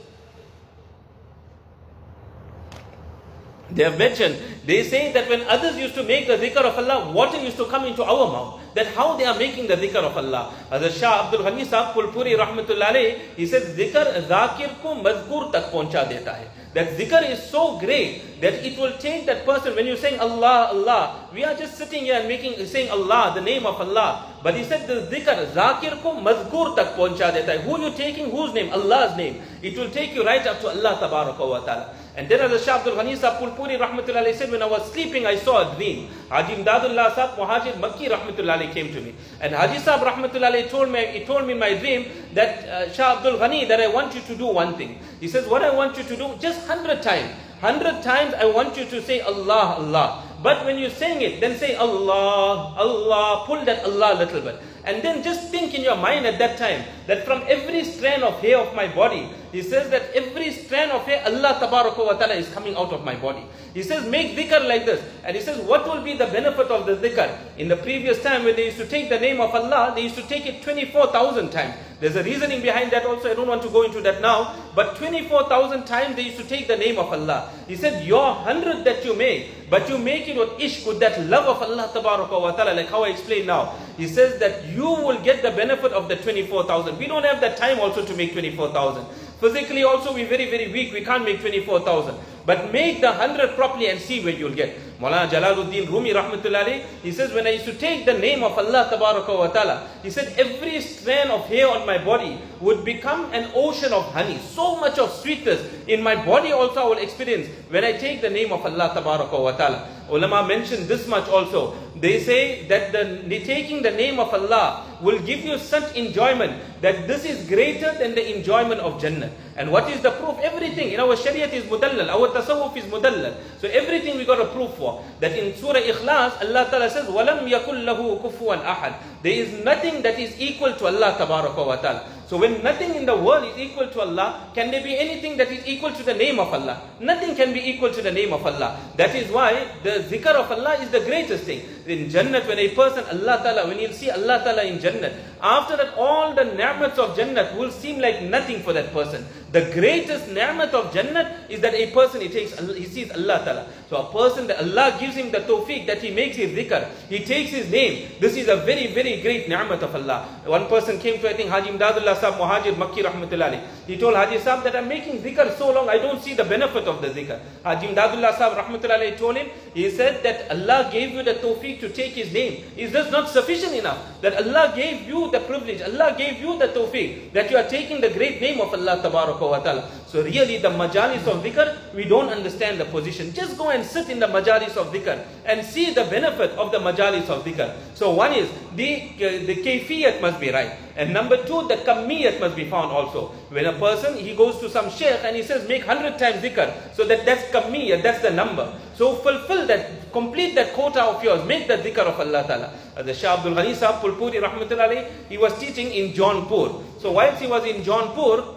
They 3.77 3.85
have 3.85 3.99
mentioned, 3.99 4.41
they 4.65 4.83
say 4.85 5.13
that 5.13 5.29
when 5.29 5.43
others 5.43 5.77
used 5.77 5.95
to 5.97 6.03
make 6.03 6.27
the 6.27 6.39
dhikr 6.39 6.65
of 6.65 6.79
Allah, 6.79 7.13
water 7.13 7.37
used 7.39 7.59
to 7.59 7.67
come 7.67 7.85
into 7.85 8.03
our 8.03 8.33
mouth. 8.33 8.61
That 8.73 8.89
how 8.89 9.17
they 9.17 9.25
are 9.25 9.39
making 9.39 9.69
the 9.69 9.77
dhikr 9.77 10.01
of 10.01 10.17
Allah. 10.17 10.53
As 10.71 10.97
Shah 10.99 11.27
Abdul 11.27 11.45
Ghani 11.45 11.67
Sahib 11.67 11.95
Pulpuri 11.95 12.37
Rahmatullah 12.37 13.37
he 13.37 13.47
says, 13.47 13.77
dhikr 13.77 14.27
zakir 14.27 14.81
ko 14.81 14.97
mazkur 14.97 15.53
tak 15.53 15.71
pahuncha 15.71 16.09
deta 16.09 16.33
hai. 16.33 16.49
That 16.73 16.97
dhikr 16.97 17.31
is 17.31 17.43
so 17.43 17.79
great 17.79 18.41
that 18.41 18.55
it 18.65 18.79
will 18.79 18.97
take 18.99 19.27
that 19.27 19.45
person, 19.45 19.75
when 19.75 19.87
you're 19.87 19.97
saying 19.97 20.21
Allah, 20.21 20.69
Allah, 20.73 21.29
we 21.35 21.45
are 21.45 21.55
just 21.55 21.77
sitting 21.77 22.05
here 22.05 22.19
and 22.21 22.29
making, 22.29 22.65
saying 22.67 22.91
Allah, 22.91 23.33
the 23.35 23.43
name 23.43 23.67
of 23.67 23.79
Allah. 23.79 24.41
But 24.43 24.57
he 24.57 24.65
said 24.65 24.87
the 24.89 25.15
dhikr, 25.15 25.53
zakir 25.53 26.01
ko 26.03 26.17
mazkur 26.17 26.75
tak 26.77 26.97
pahuncha 26.97 27.31
deta 27.31 27.59
hai. 27.59 27.59
Who 27.59 27.79
you 27.81 27.91
taking? 27.93 28.31
Whose 28.31 28.55
name? 28.55 28.73
Allah's 28.73 29.17
name. 29.19 29.43
It 29.61 29.77
will 29.77 29.91
take 29.91 30.15
you 30.15 30.25
right 30.25 30.47
up 30.47 30.61
to 30.61 30.69
Allah 30.69 30.97
Tabaraka 30.97 31.49
wa 31.49 31.61
Ta'ala. 31.61 31.95
And 32.17 32.29
then 32.31 32.51
as 32.51 32.65
Shah 32.65 32.79
Abdul 32.79 32.97
Ghani 32.97 33.15
Sahib 33.15 33.41
Pulpuri 33.41 33.79
Rahmatullah 33.79 34.35
said, 34.35 34.51
when 34.51 34.63
I 34.63 34.67
was 34.67 34.91
sleeping, 34.91 35.27
I 35.27 35.37
saw 35.37 35.71
a 35.71 35.77
dream. 35.77 36.09
Haji 36.31 36.55
Imdadullah 36.55 37.15
Sahib 37.15 37.39
Muhajir 37.39 37.75
Makki 37.75 38.09
Rahmatullah 38.09 38.73
came 38.73 38.91
to 38.95 39.03
me. 39.03 39.15
And 39.41 39.55
Haji 39.55 39.79
Sahib 39.81 40.07
Rahmatullah 40.07 40.71
told 40.71 40.91
me, 40.91 41.05
he 41.07 41.27
told 41.27 41.47
me 41.47 41.53
in 41.53 41.59
my 41.59 41.75
dream 41.75 42.07
that 42.33 42.67
uh, 42.67 42.91
Shah 42.91 43.19
Abdul 43.19 43.39
Ghani, 43.39 43.69
that 43.69 43.81
I 43.81 43.89
want 43.89 44.15
you 44.15 44.23
to 44.23 44.35
do 44.35 44.47
one 44.47 44.75
thing. 44.77 44.99
He 45.21 45.29
says, 45.29 45.47
what 45.47 45.63
I 45.63 45.75
want 45.75 45.99
you 45.99 46.05
to 46.05 46.17
do, 46.17 46.35
just 46.41 46.67
hundred 46.67 47.03
times. 47.03 47.35
Hundred 47.61 48.03
times 48.03 48.33
I 48.33 48.47
want 48.47 48.79
you 48.79 48.87
to 48.87 49.03
say 49.03 49.21
Allah, 49.21 49.77
Allah. 49.79 50.23
But 50.43 50.65
when 50.65 50.79
you're 50.79 50.91
saying 50.91 51.21
it, 51.21 51.41
then 51.41 51.59
say 51.59 51.75
Allah, 51.75 52.75
Allah, 52.77 53.45
pull 53.47 53.65
that 53.65 53.85
Allah 53.85 54.15
a 54.15 54.19
little 54.25 54.41
bit. 54.41 54.61
And 54.87 55.03
then 55.03 55.23
just 55.23 55.51
think 55.51 55.75
in 55.75 55.83
your 55.83 55.97
mind 55.97 56.27
at 56.27 56.39
that 56.39 56.57
time 56.57 56.85
that 57.09 57.25
from 57.25 57.43
every 57.49 57.83
strand 57.83 58.23
of 58.23 58.41
hair 58.41 58.59
of 58.59 58.75
my 58.75 58.87
body, 58.87 59.29
He 59.57 59.63
says 59.63 59.89
that 59.89 60.13
every 60.15 60.53
strand 60.53 60.93
of 60.93 61.07
hair, 61.07 61.23
Allah 61.25 61.57
wa 61.61 62.13
ta'ala 62.13 62.35
is 62.35 62.47
coming 62.51 62.77
out 62.77 62.93
of 62.93 63.05
my 63.05 63.15
body. 63.15 63.43
He 63.73 63.83
says, 63.83 64.05
make 64.07 64.37
dhikr 64.37 64.69
like 64.69 64.85
this. 64.85 65.03
And 65.25 65.35
he 65.35 65.43
says, 65.43 65.59
what 65.65 65.87
will 65.89 66.03
be 66.03 66.13
the 66.13 66.27
benefit 66.27 66.67
of 66.69 66.85
the 66.85 66.97
dhikr? 66.97 67.39
In 67.57 67.69
the 67.69 67.77
previous 67.77 68.23
time 68.23 68.45
when 68.45 68.55
they 68.55 68.67
used 68.67 68.77
to 68.77 68.87
take 68.87 69.09
the 69.09 69.19
name 69.19 69.41
of 69.41 69.55
Allah, 69.55 69.93
they 69.95 70.03
used 70.03 70.17
to 70.17 70.29
take 70.29 70.45
it 70.45 70.63
24,000 70.63 71.51
times. 71.51 71.75
There's 71.99 72.17
a 72.17 72.23
reasoning 72.23 72.61
behind 72.61 72.91
that 72.93 73.07
also. 73.07 73.31
I 73.31 73.35
don't 73.35 73.49
want 73.49 73.63
to 73.63 73.71
go 73.71 73.83
into 73.83 74.03
that 74.03 74.21
now. 74.21 74.55
But 74.75 74.97
24,000 74.97 75.85
times 75.85 76.17
they 76.17 76.23
used 76.23 76.37
to 76.37 76.45
take 76.45 76.69
the 76.69 76.77
name 76.77 76.99
of 76.99 77.11
Allah. 77.11 77.51
He 77.67 77.75
said, 77.75 78.05
your 78.05 78.35
hundred 78.35 78.85
that 78.85 79.05
you 79.05 79.17
make, 79.17 79.71
but 79.71 79.89
you 79.89 79.97
make 79.97 80.29
it 80.29 80.37
with 80.37 80.51
ishq, 80.59 80.87
with 80.87 81.01
that 81.01 81.19
love 81.25 81.47
of 81.47 81.63
Allah 81.63 81.91
wa 81.95 82.51
ta'ala, 82.53 82.75
like 82.75 82.89
how 82.89 83.05
I 83.05 83.09
explained 83.09 83.47
now. 83.47 83.75
He 83.97 84.07
says 84.07 84.39
that 84.41 84.67
you 84.67 84.85
will 84.85 85.23
get 85.23 85.43
the 85.43 85.53
benefit 85.53 85.93
of 85.93 86.09
the 86.09 86.17
24,000. 86.17 86.99
We 86.99 87.07
don't 87.07 87.25
have 87.25 87.41
that 87.41 87.57
time 87.57 87.81
also 87.81 88.05
to 88.05 88.15
make 88.15 88.35
24,000. 88.35 89.07
Physically 89.41 89.85
also 89.85 90.13
we're 90.13 90.29
very, 90.29 90.51
very 90.51 90.71
weak. 90.71 90.93
We 90.93 91.03
can't 91.03 91.25
make 91.25 91.41
24,000. 91.41 92.15
But 92.47 92.73
make 92.73 93.01
the 93.01 93.11
100 93.11 93.57
properly 93.57 93.89
and 93.91 94.01
see 94.01 94.25
where 94.25 94.33
you'll 94.33 94.55
get. 94.55 94.79
Mulana 95.01 95.29
Jalaluddin 95.29 95.91
Rumi 95.91 96.13
rahmatullahi, 96.15 96.87
he 97.03 97.11
says, 97.11 97.33
when 97.35 97.45
I 97.47 97.51
used 97.51 97.67
to 97.67 97.75
take 97.75 98.07
the 98.07 98.15
name 98.15 98.45
of 98.45 98.57
Allah 98.57 98.89
wa 98.97 99.47
ta'ala, 99.49 99.89
he 100.03 100.11
said, 100.11 100.33
every 100.39 100.81
strand 100.81 101.31
of 101.31 101.45
hair 101.49 101.69
on 101.69 101.85
my 101.85 101.99
body 102.03 102.41
would 102.61 102.85
become 102.85 103.31
an 103.33 103.51
ocean 103.55 103.93
of 103.93 104.05
honey. 104.13 104.39
So 104.39 104.77
much 104.81 104.97
of 104.99 105.11
sweetness 105.13 105.61
in 105.89 106.03
my 106.03 106.15
body 106.25 106.53
also 106.53 106.81
I 106.81 106.85
will 106.85 106.99
experience 106.99 107.49
when 107.69 107.85
I 107.85 107.93
take 107.93 108.23
the 108.23 108.31
name 108.31 108.53
of 108.53 108.65
Allah 108.65 108.95
wa 108.95 109.51
ta'ala. 109.53 109.89
Ulama 110.09 110.47
mentioned 110.47 110.87
this 110.87 111.07
much 111.09 111.29
also. 111.29 111.75
They 111.97 112.23
say 112.23 112.67
that 112.69 112.93
the, 112.93 113.27
the 113.27 113.45
taking 113.45 113.83
the 113.83 113.91
name 113.91 114.21
of 114.21 114.33
Allah 114.33 114.87
will 115.03 115.19
give 115.19 115.41
you 115.45 115.59
such 115.59 115.97
enjoyment 115.97 116.63
that 116.81 117.09
this 117.09 117.25
is 117.25 117.49
greater 117.49 117.93
than 117.99 118.15
the 118.15 118.37
enjoyment 118.37 118.81
of 118.81 119.01
Jannah. 119.01 119.31
And 119.58 119.72
what 119.72 119.90
is 119.90 120.02
the 120.02 120.12
proof? 120.12 120.38
Everything 120.42 120.92
in 120.94 121.00
our 121.00 121.16
Shariat 121.16 121.54
is 121.54 121.64
mudallal, 121.66 122.08
our 122.10 122.30
tasawwuf 122.30 122.76
is 122.78 122.86
mudallal. 122.86 123.36
So 123.60 123.68
everything 123.68 124.18
we 124.18 124.26
got 124.26 124.40
a 124.40 124.46
proof 124.48 124.74
for. 124.76 125.04
That 125.20 125.38
in 125.38 125.56
Surah 125.56 125.80
Ikhlas, 125.82 126.42
Allah 126.42 126.68
Ta'ala 126.70 126.90
says, 126.90 127.08
وَلَمْ 127.08 127.48
يَكُلْ 127.50 127.86
لَهُ 127.86 128.00
كُفُوًا 128.24 128.64
أَحَدٍ 128.64 128.94
There 129.24 129.34
is 129.34 129.64
nothing 129.64 130.02
that 130.02 130.18
is 130.18 130.40
equal 130.40 130.74
to 130.74 130.86
Allah 130.88 131.16
Tabaraka 131.20 131.66
wa 131.66 131.76
Ta'ala. 131.76 132.08
So 132.32 132.38
when 132.38 132.64
nothing 132.64 132.96
in 132.96 133.06
the 133.06 133.14
world 133.14 133.44
is 133.44 133.58
equal 133.60 133.88
to 133.90 134.00
Allah, 134.00 134.48
can 134.56 134.72
there 134.72 134.82
be 134.82 134.98
anything 134.98 135.36
that 135.36 135.52
is 135.52 135.68
equal 135.68 135.92
to 135.92 136.02
the 136.02 136.14
name 136.14 136.40
of 136.40 136.48
Allah? 136.54 136.80
Nothing 137.02 137.36
can 137.36 137.52
be 137.52 137.60
equal 137.60 137.92
to 137.92 138.02
the 138.02 138.10
name 138.10 138.32
of 138.32 138.46
Allah. 138.48 138.80
That 138.96 139.14
is 139.14 139.30
why 139.30 139.68
the 139.84 140.00
zikr 140.08 140.32
of 140.40 140.50
Allah 140.50 140.76
is 140.80 140.90
the 140.92 141.02
greatest 141.02 141.44
thing. 141.44 141.60
In 141.86 142.08
Jannat, 142.08 142.48
when 142.48 142.58
a 142.58 142.70
person, 142.70 143.04
Allah 143.12 143.44
Ta'ala, 143.44 143.68
when 143.68 143.80
you 143.80 143.92
see 143.92 144.10
Allah 144.10 144.40
Ta'ala 144.46 144.64
in 144.64 144.80
Jannat, 144.80 145.12
after 145.44 145.76
that 145.76 145.94
all 145.98 146.34
the 146.34 146.46
ni'mats 146.46 146.98
of 147.00 147.18
Jannat 147.18 147.58
will 147.58 147.70
seem 147.70 148.00
like 148.00 148.22
nothing 148.24 148.64
for 148.64 148.72
that 148.72 148.94
person. 148.94 149.28
The 149.53 149.71
greatest 149.73 150.29
ni'mat 150.29 150.75
of 150.75 150.93
Jannat 150.93 151.49
is 151.49 151.61
that 151.61 151.73
a 151.73 151.91
person, 151.93 152.21
he 152.21 152.29
takes, 152.29 152.59
he 152.59 152.85
sees 152.85 153.11
Allah 153.13 153.43
Ta'ala. 153.45 153.67
So 153.89 153.97
a 153.97 154.13
person 154.13 154.49
that 154.49 154.59
Allah 154.59 154.97
gives 154.99 155.15
him 155.15 155.31
the 155.31 155.39
tawfiq 155.39 155.87
that 155.87 156.03
he 156.03 156.11
makes 156.11 156.37
his 156.37 156.51
zikr, 156.51 156.91
he 157.09 157.25
takes 157.25 157.51
his 157.51 157.71
name. 157.71 158.11
This 158.21 158.37
is 158.37 158.49
a 158.49 158.57
very, 158.57 158.89
very 158.93 159.21
great 159.23 159.49
ni'mat 159.49 159.83
of 159.83 159.95
Allah. 159.95 160.27
One 160.45 160.67
person 160.67 160.99
came 160.99 161.21
to, 161.21 161.31
I 161.31 161.35
think, 161.35 161.51
Haji 161.51 161.71
Imdadullah 161.71 162.19
Sahib 162.19 162.41
Muhajir 162.41 162.75
Makki 162.75 163.05
Rahmatullahi. 163.05 163.63
He 163.87 163.97
told 163.97 164.17
Haji 164.17 164.41
Sahib 164.41 164.65
that 164.65 164.75
I'm 164.75 164.89
making 164.89 165.23
zikr 165.23 165.57
so 165.57 165.73
long, 165.73 165.89
I 165.89 165.99
don't 165.99 166.21
see 166.21 166.35
the 166.35 166.45
benefit 166.45 166.85
of 166.89 167.01
the 167.01 167.09
zikr. 167.09 167.39
Haji 167.63 167.87
Imdadullah 167.87 168.37
Sahib 168.37 168.59
Rahmatullahi 168.59 169.17
told 169.17 169.37
him, 169.37 169.47
he 169.73 169.89
said 169.91 170.25
that 170.25 170.51
Allah 170.51 170.89
gave 170.91 171.13
you 171.13 171.23
the 171.23 171.35
tawfiq 171.35 171.79
to 171.81 171.89
take 171.91 172.13
his 172.13 172.33
name. 172.33 172.65
Is 172.77 172.91
this 172.91 173.13
not 173.13 173.29
sufficient 173.29 173.75
enough? 173.75 174.21
That 174.23 174.45
Allah 174.45 174.73
gave 174.75 175.07
you 175.07 175.31
the 175.31 175.39
privilege, 175.41 175.83
Allah 175.83 176.17
gave 176.19 176.41
you 176.41 176.59
the 176.59 176.69
tawfiq, 176.69 177.33
that 177.33 177.49
you 177.51 177.57
are 177.57 177.69
taking 177.69 178.01
the 178.01 178.11
great 178.11 178.41
name 178.41 178.61
of 178.61 178.75
Allah 178.75 179.01
wa 179.41 179.59
ta'ala. 179.59 179.91
So 180.07 180.23
really 180.23 180.59
the 180.59 180.71
majalis 180.71 181.27
of 181.27 181.43
dhikr, 181.43 181.95
we 181.95 182.05
don't 182.05 182.29
understand 182.29 182.81
the 182.81 182.85
position. 182.87 183.33
Just 183.33 183.59
go 183.59 183.71
and 183.71 183.85
sit 183.85 184.09
in 184.09 184.19
the 184.19 184.27
majalis 184.27 184.77
of 184.77 184.93
dhikr 184.93 185.25
and 185.45 185.65
see 185.65 185.93
the 185.93 186.05
benefit 186.05 186.53
of 186.53 186.73
the 186.73 186.79
majalis 186.79 187.29
of 187.29 187.45
dhikr. 187.45 187.75
So 187.95 188.13
one 188.13 188.33
is, 188.33 188.49
the, 188.75 189.13
the 189.19 189.57
kayfiyat 189.63 190.21
must 190.21 190.41
be 190.41 190.51
right. 190.51 190.73
And 190.97 191.13
number 191.13 191.37
two, 191.45 191.69
the 191.69 191.77
kammiyat 191.77 192.41
must 192.41 192.57
be 192.57 192.65
found 192.71 192.91
also. 192.91 193.29
When 193.51 193.67
a 193.67 193.79
person, 193.79 194.17
he 194.17 194.35
goes 194.35 194.59
to 194.61 194.71
some 194.71 194.89
sheikh 194.91 195.21
and 195.25 195.37
he 195.37 195.43
says, 195.43 195.69
make 195.69 195.87
100 195.87 196.19
times 196.19 196.43
dhikr. 196.43 196.95
So 196.95 197.05
that 197.05 197.27
that's 197.27 197.45
kammiyat, 197.53 198.03
that's 198.03 198.23
the 198.23 198.31
number. 198.31 198.73
So 198.95 199.17
fulfill 199.17 199.67
that, 199.67 200.11
complete 200.13 200.55
that 200.55 200.73
quota 200.73 201.03
of 201.05 201.23
yours, 201.23 201.47
make 201.47 201.69
the 201.69 201.77
dhikr 201.77 201.99
of 201.99 202.19
Allah 202.19 202.45
Ta'ala. 202.47 202.73
Uh, 202.97 203.03
the 203.03 203.13
Shah 203.13 203.37
Abdul 203.37 203.53
Ghani 203.53 203.75
Sahib 203.75 204.01
Pulpuri 204.01 204.41
Rahmatullahi, 204.41 205.29
he 205.29 205.37
was 205.37 205.59
teaching 205.59 205.93
in 205.93 206.13
Jaunpur. 206.13 206.83
So 207.01 207.13
whilst 207.13 207.43
he 207.43 207.47
was 207.47 207.65
in 207.67 207.83
Jaunpur, 207.83 208.56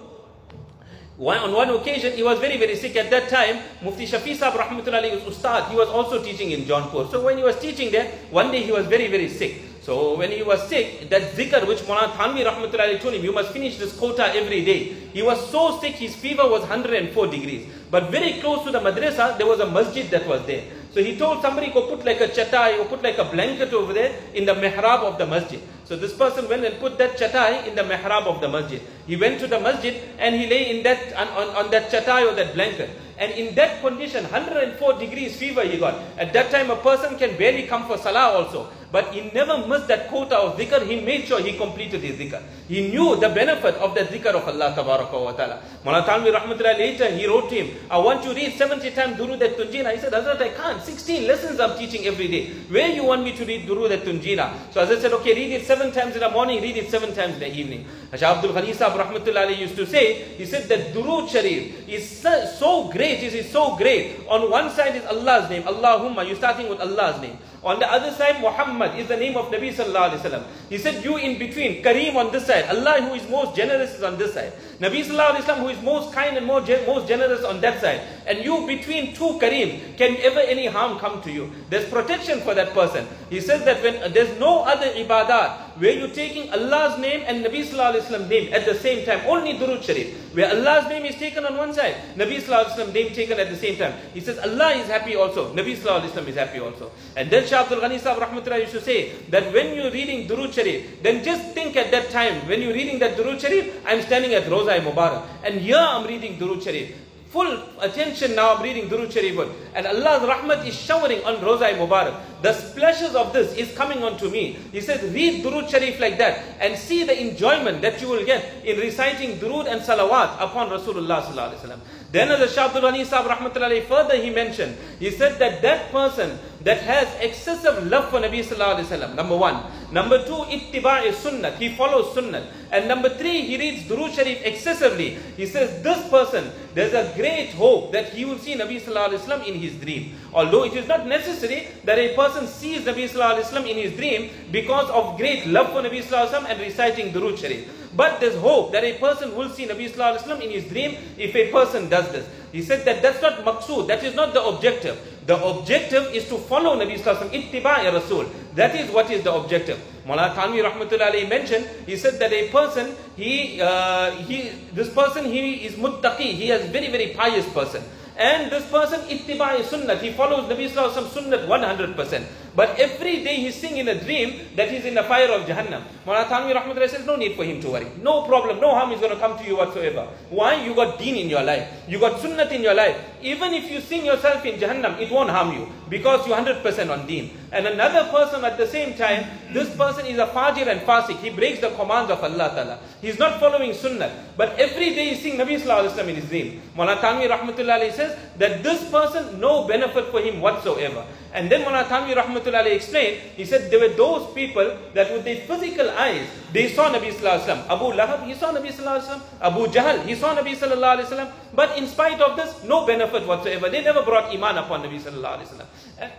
on 1.28 1.52
one 1.54 1.70
occasion, 1.72 2.14
he 2.14 2.24
was 2.24 2.40
very, 2.40 2.58
very 2.58 2.76
sick. 2.76 2.96
At 2.96 3.10
that 3.10 3.30
time, 3.30 3.60
Mufti 3.82 4.08
Shafi 4.08 4.36
Sahib 4.36 4.60
Rahmatullahi 4.60 5.14
was 5.14 5.36
Ustad. 5.36 5.70
He 5.70 5.76
was 5.76 5.90
also 5.90 6.24
teaching 6.24 6.52
in 6.52 6.62
Jaunpur. 6.62 7.12
So 7.12 7.22
when 7.22 7.38
he 7.38 7.44
was 7.44 7.60
teaching 7.60 7.92
there, 7.92 8.10
one 8.32 8.52
day 8.52 8.64
he 8.64 8.72
was 8.72 8.86
very, 8.86 9.08
very 9.08 9.30
sick. 9.30 9.62
So 9.82 10.16
when 10.18 10.32
he 10.32 10.44
was 10.44 10.68
sick, 10.68 11.10
that 11.10 11.34
zikr 11.34 11.68
which 11.68 11.80
Mulana 11.80 12.12
Thanvi 12.12 12.46
Rahmatullahi 12.46 13.02
told 13.02 13.16
him, 13.16 13.24
you 13.24 13.32
must 13.32 13.52
finish 13.52 13.78
this 13.78 13.98
quota 13.98 14.28
every 14.36 14.64
day. 14.64 14.94
He 15.14 15.22
was 15.22 15.50
so 15.50 15.80
sick, 15.80 15.96
his 15.96 16.16
fever 16.16 16.48
was 16.48 16.62
104 16.62 17.28
degrees. 17.28 17.68
But 17.90 18.12
very 18.12 18.40
close 18.40 18.64
to 18.66 18.72
the 18.72 18.80
madrasa, 18.80 19.38
there 19.38 19.48
was 19.48 19.60
a 19.60 19.70
masjid 19.70 20.06
that 20.12 20.28
was 20.28 20.46
there. 20.46 20.64
So 20.94 21.04
he 21.04 21.18
told 21.18 21.42
somebody, 21.42 21.72
go 21.72 21.88
put 21.88 22.06
like 22.06 22.22
a 22.22 22.28
chatai 22.28 22.80
or 22.80 22.86
put 22.86 23.02
like 23.04 23.18
a 23.18 23.26
blanket 23.26 23.74
over 23.74 23.94
there 23.94 24.16
in 24.34 24.46
the 24.46 24.54
mihrab 24.54 25.04
of 25.04 25.18
the 25.18 25.26
masjid. 25.26 25.60
So 25.90 25.96
this 25.98 26.14
person 26.14 26.48
went 26.48 26.64
and 26.64 26.78
put 26.80 27.00
that 27.00 27.18
chatai 27.18 27.66
in 27.68 27.74
the 27.74 27.82
mihrab 27.82 28.28
of 28.28 28.42
the 28.42 28.48
masjid. 28.48 28.80
He 29.08 29.16
went 29.18 29.40
to 29.40 29.48
the 29.48 29.60
masjid 29.60 29.96
and 30.20 30.36
he 30.36 30.46
lay 30.46 30.70
in 30.70 30.84
that 30.84 31.14
on, 31.18 31.28
on, 31.30 31.48
on 31.66 31.72
that 31.72 31.90
chatai 31.90 32.32
or 32.32 32.36
that 32.36 32.54
blanket. 32.54 32.92
And 33.20 33.34
in 33.34 33.54
that 33.56 33.82
condition, 33.82 34.24
104 34.24 34.94
degrees 34.98 35.36
fever 35.36 35.64
he 35.64 35.78
got. 35.78 35.96
At 36.18 36.32
that 36.32 36.52
time, 36.52 36.70
a 36.72 36.78
person 36.78 37.18
can 37.18 37.36
barely 37.38 37.64
come 37.68 37.86
for 37.86 37.98
salah 37.98 38.32
also. 38.32 38.70
But 38.94 39.14
he 39.14 39.30
never 39.32 39.68
missed 39.68 39.88
that 39.90 40.08
quota 40.08 40.38
of 40.38 40.58
dhikr. 40.58 40.88
He 40.88 41.02
made 41.02 41.26
sure 41.26 41.42
he 41.42 41.58
completed 41.58 42.02
his 42.02 42.16
dhikr. 42.16 42.42
He 42.70 42.90
knew 42.90 43.18
the 43.18 43.28
benefit 43.30 43.76
of 43.76 43.94
the 43.94 44.02
dhikr 44.02 44.34
of 44.34 44.48
Allah 44.48 44.74
wa 44.74 45.32
ta'ala. 45.34 45.62
Mulana 45.84 46.06
Thanvi 46.06 46.34
Rahmatullah 46.34 46.78
later, 46.80 47.10
he 47.12 47.28
wrote 47.28 47.50
to 47.50 47.56
him, 47.56 47.76
I 47.92 47.98
want 47.98 48.24
you 48.24 48.34
to 48.34 48.36
read 48.40 48.54
70 48.54 48.90
times 48.92 49.18
Durud 49.18 49.42
at 49.42 49.58
Tunjina. 49.58 49.94
He 49.94 50.00
said, 50.00 50.14
Hazrat, 50.14 50.42
I 50.42 50.50
can't. 50.50 50.82
16 50.82 51.28
lessons 51.28 51.60
I'm 51.60 51.78
teaching 51.78 52.06
every 52.06 52.30
day. 52.30 52.48
Where 52.70 52.88
you 52.88 53.04
want 53.04 53.24
me 53.24 53.36
to 53.36 53.44
read 53.46 53.68
Durud 53.68 53.92
at 53.92 54.04
Tunjina? 54.06 54.72
So 54.72 54.84
Hazrat 54.86 55.02
said, 55.02 55.12
okay, 55.14 55.36
read 55.36 55.52
it 55.52 55.66
seven 55.80 55.94
times 55.94 56.14
in 56.14 56.20
the 56.20 56.30
morning, 56.30 56.62
read 56.62 56.76
it 56.76 56.92
seven 56.92 57.14
times 57.16 57.36
in 57.36 57.40
the 57.40 57.56
evening. 57.56 57.86
Shah 58.14 58.36
Abdul 58.36 58.52
Ghani 58.52 58.76
Sahib 58.76 59.00
Rahmatullah 59.00 59.58
used 59.58 59.78
to 59.78 59.86
say, 59.86 60.36
he 60.36 60.46
said 60.46 60.68
that 60.68 60.94
Durud 60.94 61.30
Sharif 61.30 61.88
is 61.88 62.20
so 62.60 62.90
great, 62.90 63.24
it 63.24 63.34
is 63.34 63.50
so 63.50 63.78
great. 63.78 64.28
On 64.28 64.52
one 64.52 64.70
side 64.72 64.96
is 64.98 65.06
Allah's 65.06 65.50
name, 65.50 65.64
Allahumma, 65.64 66.28
you're 66.28 66.36
starting 66.36 66.68
with 66.68 66.82
Allah's 66.82 67.22
name. 67.22 67.38
On 67.64 67.78
the 67.78 67.92
other 67.92 68.12
side, 68.12 68.40
Muhammad 68.42 68.98
is 68.98 69.08
the 69.08 69.18
name 69.18 69.36
of 69.36 69.48
Nabi 69.48 69.74
Sallallahu 69.74 70.12
Alaihi 70.12 70.20
Wasallam. 70.20 70.44
He 70.70 70.78
said, 70.78 71.04
you 71.04 71.18
in 71.18 71.38
between, 71.38 71.84
Kareem 71.84 72.16
on 72.16 72.32
this 72.32 72.48
side, 72.48 72.66
Allah 72.70 73.02
who 73.02 73.14
is 73.16 73.30
most 73.30 73.56
generous 73.56 73.96
is 73.96 74.04
on 74.04 74.18
this 74.18 74.34
side. 74.34 74.54
Nabi 74.80 75.04
Sallallahu 75.04 75.36
Alaihi 75.36 75.44
Wasallam 75.44 75.60
who 75.60 75.68
is 75.70 75.82
most 75.82 76.14
kind 76.14 76.38
and 76.38 76.46
more 76.46 76.62
most 76.88 77.08
generous 77.08 77.44
on 77.44 77.60
that 77.62 77.82
side. 77.82 78.02
And 78.28 78.44
you 78.44 78.66
between 78.66 79.14
two 79.14 79.40
Kareem, 79.40 79.98
can 79.98 80.16
ever 80.22 80.40
any 80.40 80.68
harm 80.68 81.00
come 81.00 81.22
to 81.24 81.32
you? 81.32 81.52
There's 81.70 81.88
protection 81.90 82.40
for 82.42 82.54
that 82.56 82.74
person. 82.74 83.06
He 83.30 83.42
says 83.42 83.66
that 83.66 83.84
when 83.84 84.14
there's 84.14 84.40
no 84.40 84.64
other 84.64 84.88
ibadat 84.88 85.69
where 85.80 85.94
you're 85.94 86.14
taking 86.14 86.52
Allah's 86.52 87.00
name 87.00 87.24
and 87.26 87.44
Nabi 87.44 87.66
Sallallahu 87.66 88.30
name 88.30 88.54
at 88.54 88.66
the 88.66 88.76
same 88.76 89.06
time, 89.06 89.22
only 89.26 89.54
Durud 89.54 89.84
Sharif. 89.84 90.36
Where 90.36 90.50
Allah's 90.50 90.88
name 90.90 91.06
is 91.06 91.16
taken 91.16 91.46
on 91.46 91.58
one 91.58 91.74
side, 91.74 91.96
Nabi 92.16 92.40
Sallallahu 92.42 92.94
name 92.94 93.14
taken 93.14 93.40
at 93.40 93.50
the 93.50 93.56
same 93.56 93.78
time. 93.78 93.94
He 94.14 94.20
says 94.20 94.38
Allah 94.40 94.72
is 94.74 94.88
happy 94.88 95.16
also, 95.16 95.54
Nabi 95.54 95.76
Sallallahu 95.76 96.28
is 96.28 96.36
happy 96.36 96.60
also. 96.60 96.92
And 97.16 97.30
then 97.30 97.48
Shah 97.48 97.64
Abdul 97.64 97.80
Ghani 97.80 98.00
Sahib 98.00 98.22
Rahmatullah 98.22 98.60
used 98.60 98.74
to 98.74 98.82
say 98.82 99.14
that 99.30 99.52
when 99.54 99.76
you're 99.76 99.92
reading 99.92 100.28
Durud 100.28 100.54
Sharif, 100.54 101.02
then 101.02 101.24
just 101.24 101.54
think 101.54 101.76
at 101.76 101.92
that 101.92 102.10
time, 102.10 102.48
when 102.48 102.62
you're 102.62 102.74
reading 102.74 103.00
that 103.00 103.18
Durud 103.18 103.40
Sharif, 103.40 103.84
I'm 103.86 104.02
standing 104.02 104.34
at 104.34 104.44
Roza 104.44 104.80
Mubarak. 104.80 105.26
And 105.44 105.62
here 105.62 105.78
I'm 105.78 106.06
reading 106.06 106.38
Durud 106.38 106.62
Sharif 106.62 107.09
full 107.30 107.62
attention 107.80 108.36
now 108.36 108.56
I'm 108.56 108.64
reading 108.64 108.90
Durud 108.90 109.12
Sharif 109.12 109.38
and 109.76 109.86
Allah's 109.86 110.28
rahmat 110.28 110.68
is 110.68 110.76
showering 110.76 111.24
on 111.24 111.36
Roza 111.38 111.72
Mubarak. 111.78 112.42
The 112.42 112.54
splashes 112.54 113.16
of 113.16 113.34
this 113.34 113.56
is 113.56 113.76
coming 113.76 114.04
onto 114.04 114.30
me. 114.30 114.58
He 114.72 114.82
says, 114.82 115.02
read 115.14 115.44
Durud 115.44 115.70
Sharif 115.70 116.00
like 116.00 116.18
that 116.18 116.44
and 116.60 116.78
see 116.78 117.04
the 117.04 117.20
enjoyment 117.20 117.82
that 117.82 118.02
you 118.02 118.10
will 118.10 118.26
get 118.26 118.66
in 118.66 118.80
reciting 118.80 119.38
Durud 119.38 119.68
and 119.68 119.82
Salawat 119.82 120.42
upon 120.42 120.70
Rasulullah 120.70 121.22
Sallallahu 121.22 121.54
Alaihi 121.54 121.60
Wasallam. 121.60 121.80
Then 122.12 122.32
as 122.32 122.54
Shah 122.54 122.66
Abdul 122.66 122.82
Ghani 122.82 123.06
Sahib 123.06 123.84
further 123.84 124.16
he 124.18 124.32
mentioned, 124.32 124.76
he 125.00 125.12
said 125.12 125.38
that 125.38 125.62
that 125.62 125.92
person 125.92 126.40
that 126.62 126.82
has 126.82 127.08
excessive 127.22 127.88
love 127.88 128.10
for 128.10 128.20
Nabi 128.20 128.44
Sallallahu 128.44 128.80
Alaihi 128.80 128.86
Wasallam, 128.86 129.16
number 129.16 129.38
one. 129.38 129.64
Number 129.92 130.24
two, 130.26 130.44
ittiba 130.52 131.06
is 131.06 131.18
sunnah, 131.18 131.52
he 131.52 131.70
follows 131.76 132.14
sunnah. 132.14 132.48
And 132.72 132.88
number 132.88 133.10
three, 133.10 133.42
he 133.42 133.58
reads 133.58 133.84
Durud 133.84 134.14
Sharif 134.14 134.46
excessively. 134.46 135.18
He 135.38 135.46
says 135.46 135.82
this 135.82 136.08
person, 136.10 136.52
there's 136.76 136.94
a 136.94 137.14
great 137.16 137.52
hope 137.52 137.92
that 137.94 138.10
he 138.10 138.26
will 138.26 138.38
see 138.38 138.56
Nabi 138.56 138.82
Sallallahu 138.82 139.10
Alaihi 139.10 139.20
Wasallam 139.20 139.48
in 139.48 139.56
his 139.56 139.74
dream. 139.76 140.16
Although 140.34 140.66
it 140.66 140.74
is 140.74 140.88
not 140.88 141.08
necessary 141.08 141.68
that 141.86 141.98
a 141.98 142.16
person 142.16 142.46
sees 142.46 142.82
Nabi 142.82 143.10
Sallallahu 143.10 143.40
Alaihi 143.40 143.46
Wasallam 143.46 143.70
in 143.70 143.78
his 143.78 143.94
dream 143.98 144.30
because 144.52 144.90
of 144.90 145.18
great 145.18 145.48
love 145.48 145.72
for 145.72 145.82
Nabi 145.82 146.04
Sallallahu 146.04 146.28
Alaihi 146.28 146.44
Wasallam 146.44 146.50
and 146.50 146.60
reciting 146.60 147.14
Durud 147.14 147.38
Sharif. 147.38 147.76
But 147.96 148.20
there's 148.20 148.36
hope 148.36 148.72
that 148.74 148.84
a 148.84 149.00
person 149.00 149.36
will 149.36 149.50
see 149.50 149.66
Nabi 149.66 149.90
Sallallahu 149.90 150.18
Alaihi 150.18 150.24
Wasallam 150.24 150.42
in 150.42 150.52
his 150.52 150.66
dream 150.66 150.98
if 151.18 151.36
a 151.36 151.52
person 151.52 151.90
does 151.90 152.12
this. 152.12 152.28
He 152.52 152.62
said 152.62 152.86
that 152.86 153.02
that's 153.02 153.22
not 153.22 153.46
maqsood, 153.46 153.88
that 153.88 154.04
is 154.04 154.16
not 154.16 154.34
the 154.34 154.44
objective. 154.44 154.98
The 155.26 155.38
objective 155.38 156.14
is 156.14 156.28
to 156.30 156.38
follow 156.38 156.76
Nabi 156.76 156.98
Sallallahu 156.98 157.30
Wasallam, 157.30 157.94
Rasul. 157.94 158.26
That 158.56 158.76
is 158.76 158.90
what 158.90 159.12
is 159.12 159.24
the 159.24 159.32
objective. 159.34 159.80
Mullah 160.08 160.34
Thanvi 160.36 160.66
Rahmatullah 160.66 161.30
mentioned, 161.30 161.70
he 161.86 161.96
said 161.96 162.18
that 162.18 162.34
a 162.34 162.50
person, 162.50 162.96
he, 163.16 163.62
uh, 163.62 164.12
he, 164.26 164.50
this 164.74 164.90
person, 164.90 165.26
he 165.26 165.66
is 165.66 165.76
muttaqi, 165.76 166.34
he 166.34 166.50
is 166.50 166.66
very, 166.72 166.90
very 166.90 167.14
pious 167.14 167.48
person. 167.54 167.84
And 168.18 168.52
this 168.52 168.66
person, 168.70 169.00
ittiba' 169.08 169.62
sunnat, 169.62 170.02
he 170.02 170.12
follows 170.12 170.50
Nabi 170.50 170.68
Sallallahu 170.68 171.14
sunnat 171.14 171.46
100%. 171.48 172.26
But 172.60 172.78
every 172.78 173.24
day 173.24 173.38
he's 173.38 173.56
seeing 173.56 173.78
in 173.78 173.88
a 173.88 173.96
dream 173.96 174.34
that 174.58 174.70
he's 174.70 174.84
in 174.84 174.94
the 174.94 175.04
fire 175.04 175.32
of 175.32 175.48
Jahannam. 175.48 175.82
Mullah 176.06 176.26
Thanvi 176.26 176.52
Rahmatullah 176.54 176.90
says, 176.90 177.06
no 177.06 177.16
need 177.16 177.38
for 177.38 177.46
him 177.46 177.62
to 177.62 177.70
worry. 177.70 177.88
No 178.04 178.24
problem, 178.24 178.60
no 178.60 178.76
harm 178.76 178.92
is 178.92 179.00
going 179.00 179.14
to 179.14 179.18
come 179.18 179.38
to 179.38 179.46
you 179.46 179.56
whatsoever. 179.56 180.10
Why? 180.30 180.62
You 180.66 180.76
got 180.76 181.00
deen 181.00 181.16
in 181.16 181.30
your 181.30 181.42
life. 181.42 181.72
You 181.88 182.02
got 182.02 182.20
sunnat 182.20 182.52
in 182.52 182.62
your 182.62 182.74
life. 182.74 182.98
Even 183.22 183.54
if 183.54 183.72
you 183.72 183.80
sing 183.80 184.06
yourself 184.06 184.44
in 184.46 184.60
Jahannam, 184.60 185.00
it 185.00 185.10
won't 185.10 185.30
harm 185.30 185.54
you 185.54 185.70
because 185.88 186.28
you're 186.28 186.36
100% 186.36 186.92
on 186.92 187.08
deen. 187.08 187.32
And 187.52 187.66
another 187.66 188.12
person 188.12 188.46
at 188.46 188.58
the 188.58 188.68
same 188.68 188.94
time, 188.94 189.26
this 189.52 189.76
person 189.76 190.06
is 190.06 190.20
a 190.20 190.28
fajir 190.28 190.68
and 190.68 190.82
fasik. 190.82 191.18
He 191.18 191.32
breaks 191.32 191.60
the 191.62 191.70
commands 191.72 192.12
of 192.12 192.24
Allah 192.24 192.50
Ta'ala. 192.54 192.80
He's 193.02 193.18
not 193.18 193.40
following 193.40 193.74
sunnah. 193.74 194.12
But 194.38 194.60
every 194.60 194.94
day 194.94 195.10
he's 195.10 195.22
seeing 195.24 195.40
Nabi 195.40 195.60
Sallallahu 195.60 195.90
Alaihi 195.90 195.92
Wasallam 195.92 196.10
in 196.10 196.16
his 196.16 196.30
dream. 196.30 196.62
Mullah 196.76 196.98
Thanvi 196.98 197.28
Rahmatullah 197.28 197.92
says 197.92 198.18
that 198.38 198.62
this 198.62 198.88
person, 198.92 199.40
no 199.40 199.68
benefit 199.68 200.12
for 200.12 200.22
him 200.22 200.42
whatsoever. 200.42 201.06
And 201.34 201.50
then 201.52 201.62
Mullah 201.62 201.86
Thanvi 201.86 202.14
Rahmatullah 202.14 202.66
explained, 202.72 203.22
he 203.36 203.46
said 203.46 203.72
there 203.72 203.80
were 203.80 203.96
those 203.96 204.32
people 204.34 204.78
that 204.94 205.12
with 205.12 205.24
their 205.26 205.38
physical 205.48 205.90
eyes, 205.90 206.28
they 206.54 206.70
saw 206.70 206.94
Nabi 206.94 207.12
Sallallahu 207.12 207.40
Alaihi 207.40 207.66
Wasallam. 207.66 207.68
Abu 207.68 207.86
Lahab, 207.98 208.28
he 208.28 208.36
saw 208.36 208.54
Nabi 208.54 208.72
Sallallahu 208.72 209.02
Alaihi 209.02 209.10
Wasallam. 209.10 209.42
Abu 209.42 209.68
Jahl, 209.68 210.06
he 210.06 210.14
saw 210.14 210.36
Nabi 210.36 210.56
Sallallahu 210.56 210.98
Alaihi 210.98 211.06
Wasallam. 211.10 211.32
But 211.56 211.78
in 211.80 211.88
spite 211.88 212.22
of 212.22 212.38
this, 212.38 212.64
no 212.64 212.86
benefit 212.86 213.26
whatsoever. 213.26 213.70
They 213.70 213.84
never 213.84 214.04
brought 214.04 214.32
iman 214.36 214.60
upon 214.60 214.84
Nabi 214.84 215.02
Sallallahu 215.02 215.42
Alaihi 215.42 215.48
Wasallam. 215.50 216.12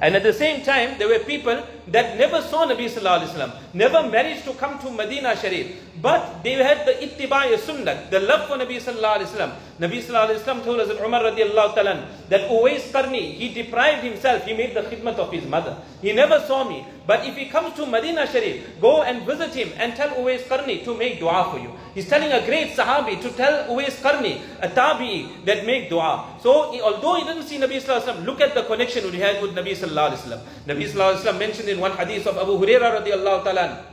And 0.00 0.16
at 0.16 0.22
the 0.22 0.32
same 0.32 0.62
time, 0.62 0.98
there 0.98 1.08
were 1.08 1.18
people 1.18 1.62
that 1.88 2.16
never 2.16 2.40
saw 2.42 2.66
Nabi 2.66 2.86
Sallallahu 2.88 3.20
Alaihi 3.20 3.34
Wasallam, 3.34 3.74
never 3.74 4.08
managed 4.08 4.44
to 4.44 4.54
come 4.54 4.78
to 4.78 4.90
Medina 4.90 5.36
Sharif, 5.36 5.89
but 6.00 6.42
they 6.42 6.52
had 6.52 6.86
the 6.86 6.92
ittiba' 6.92 7.58
sunnah, 7.58 8.06
the 8.10 8.20
love 8.20 8.48
for 8.48 8.56
Nabi 8.56 8.76
Sallallahu 8.76 9.18
Alaihi 9.18 9.26
Wasallam. 9.26 9.52
Nabi 9.80 10.02
Sallallahu 10.02 10.64
told 10.64 10.80
us 10.80 10.90
in 10.90 10.96
Umar 11.04 11.22
radiallahu 11.22 11.74
ta'ala 11.74 12.06
that 12.28 12.42
oh, 12.48 12.62
Uwais 12.62 12.90
Qarni, 12.92 13.34
he 13.34 13.52
deprived 13.52 14.04
himself, 14.04 14.44
he 14.44 14.54
made 14.54 14.74
the 14.74 14.82
khidmat 14.82 15.16
of 15.16 15.32
his 15.32 15.44
mother. 15.46 15.76
He 16.00 16.12
never 16.12 16.40
saw 16.40 16.68
me. 16.68 16.86
But 17.06 17.26
if 17.26 17.36
he 17.36 17.46
comes 17.46 17.74
to 17.74 17.86
Medina 17.86 18.26
Sharif, 18.26 18.80
go 18.80 19.02
and 19.02 19.26
visit 19.26 19.52
him 19.52 19.70
and 19.76 19.96
tell 19.96 20.10
Uwais 20.10 20.42
Qarni 20.42 20.84
to 20.84 20.96
make 20.96 21.18
dua 21.18 21.50
for 21.50 21.58
you. 21.58 21.72
He's 21.94 22.08
telling 22.08 22.30
a 22.30 22.44
great 22.46 22.70
Sahabi 22.76 23.20
to 23.20 23.30
tell 23.30 23.68
Uwais 23.68 24.00
Qarni, 24.00 24.40
a 24.60 24.68
Tabi'i, 24.68 25.44
that 25.44 25.66
make 25.66 25.90
dua. 25.90 26.38
So, 26.40 26.78
although 26.80 27.16
he 27.16 27.24
didn't 27.24 27.48
see 27.48 27.58
Nabi 27.58 27.82
Sallallahu 27.82 28.02
Alaihi 28.02 28.14
Wasallam, 28.14 28.24
look 28.26 28.40
at 28.40 28.54
the 28.54 28.62
connection 28.62 29.10
he 29.12 29.18
had 29.18 29.42
with 29.42 29.52
Nabi 29.52 29.72
Sallallahu 29.72 30.10
Alaihi 30.10 30.22
Wasallam. 30.22 30.40
Nabi 30.66 30.88
Sallallahu 30.88 31.14
Alaihi 31.14 31.24
Wasallam 31.24 31.38
mentioned 31.38 31.68
in 31.68 31.80
one 31.80 31.92
hadith 31.92 32.26
of 32.26 32.38
Abu 32.38 32.58
Hurairah 32.58 33.02
radiallahu 33.02 33.44
ta'ala, 33.44 33.84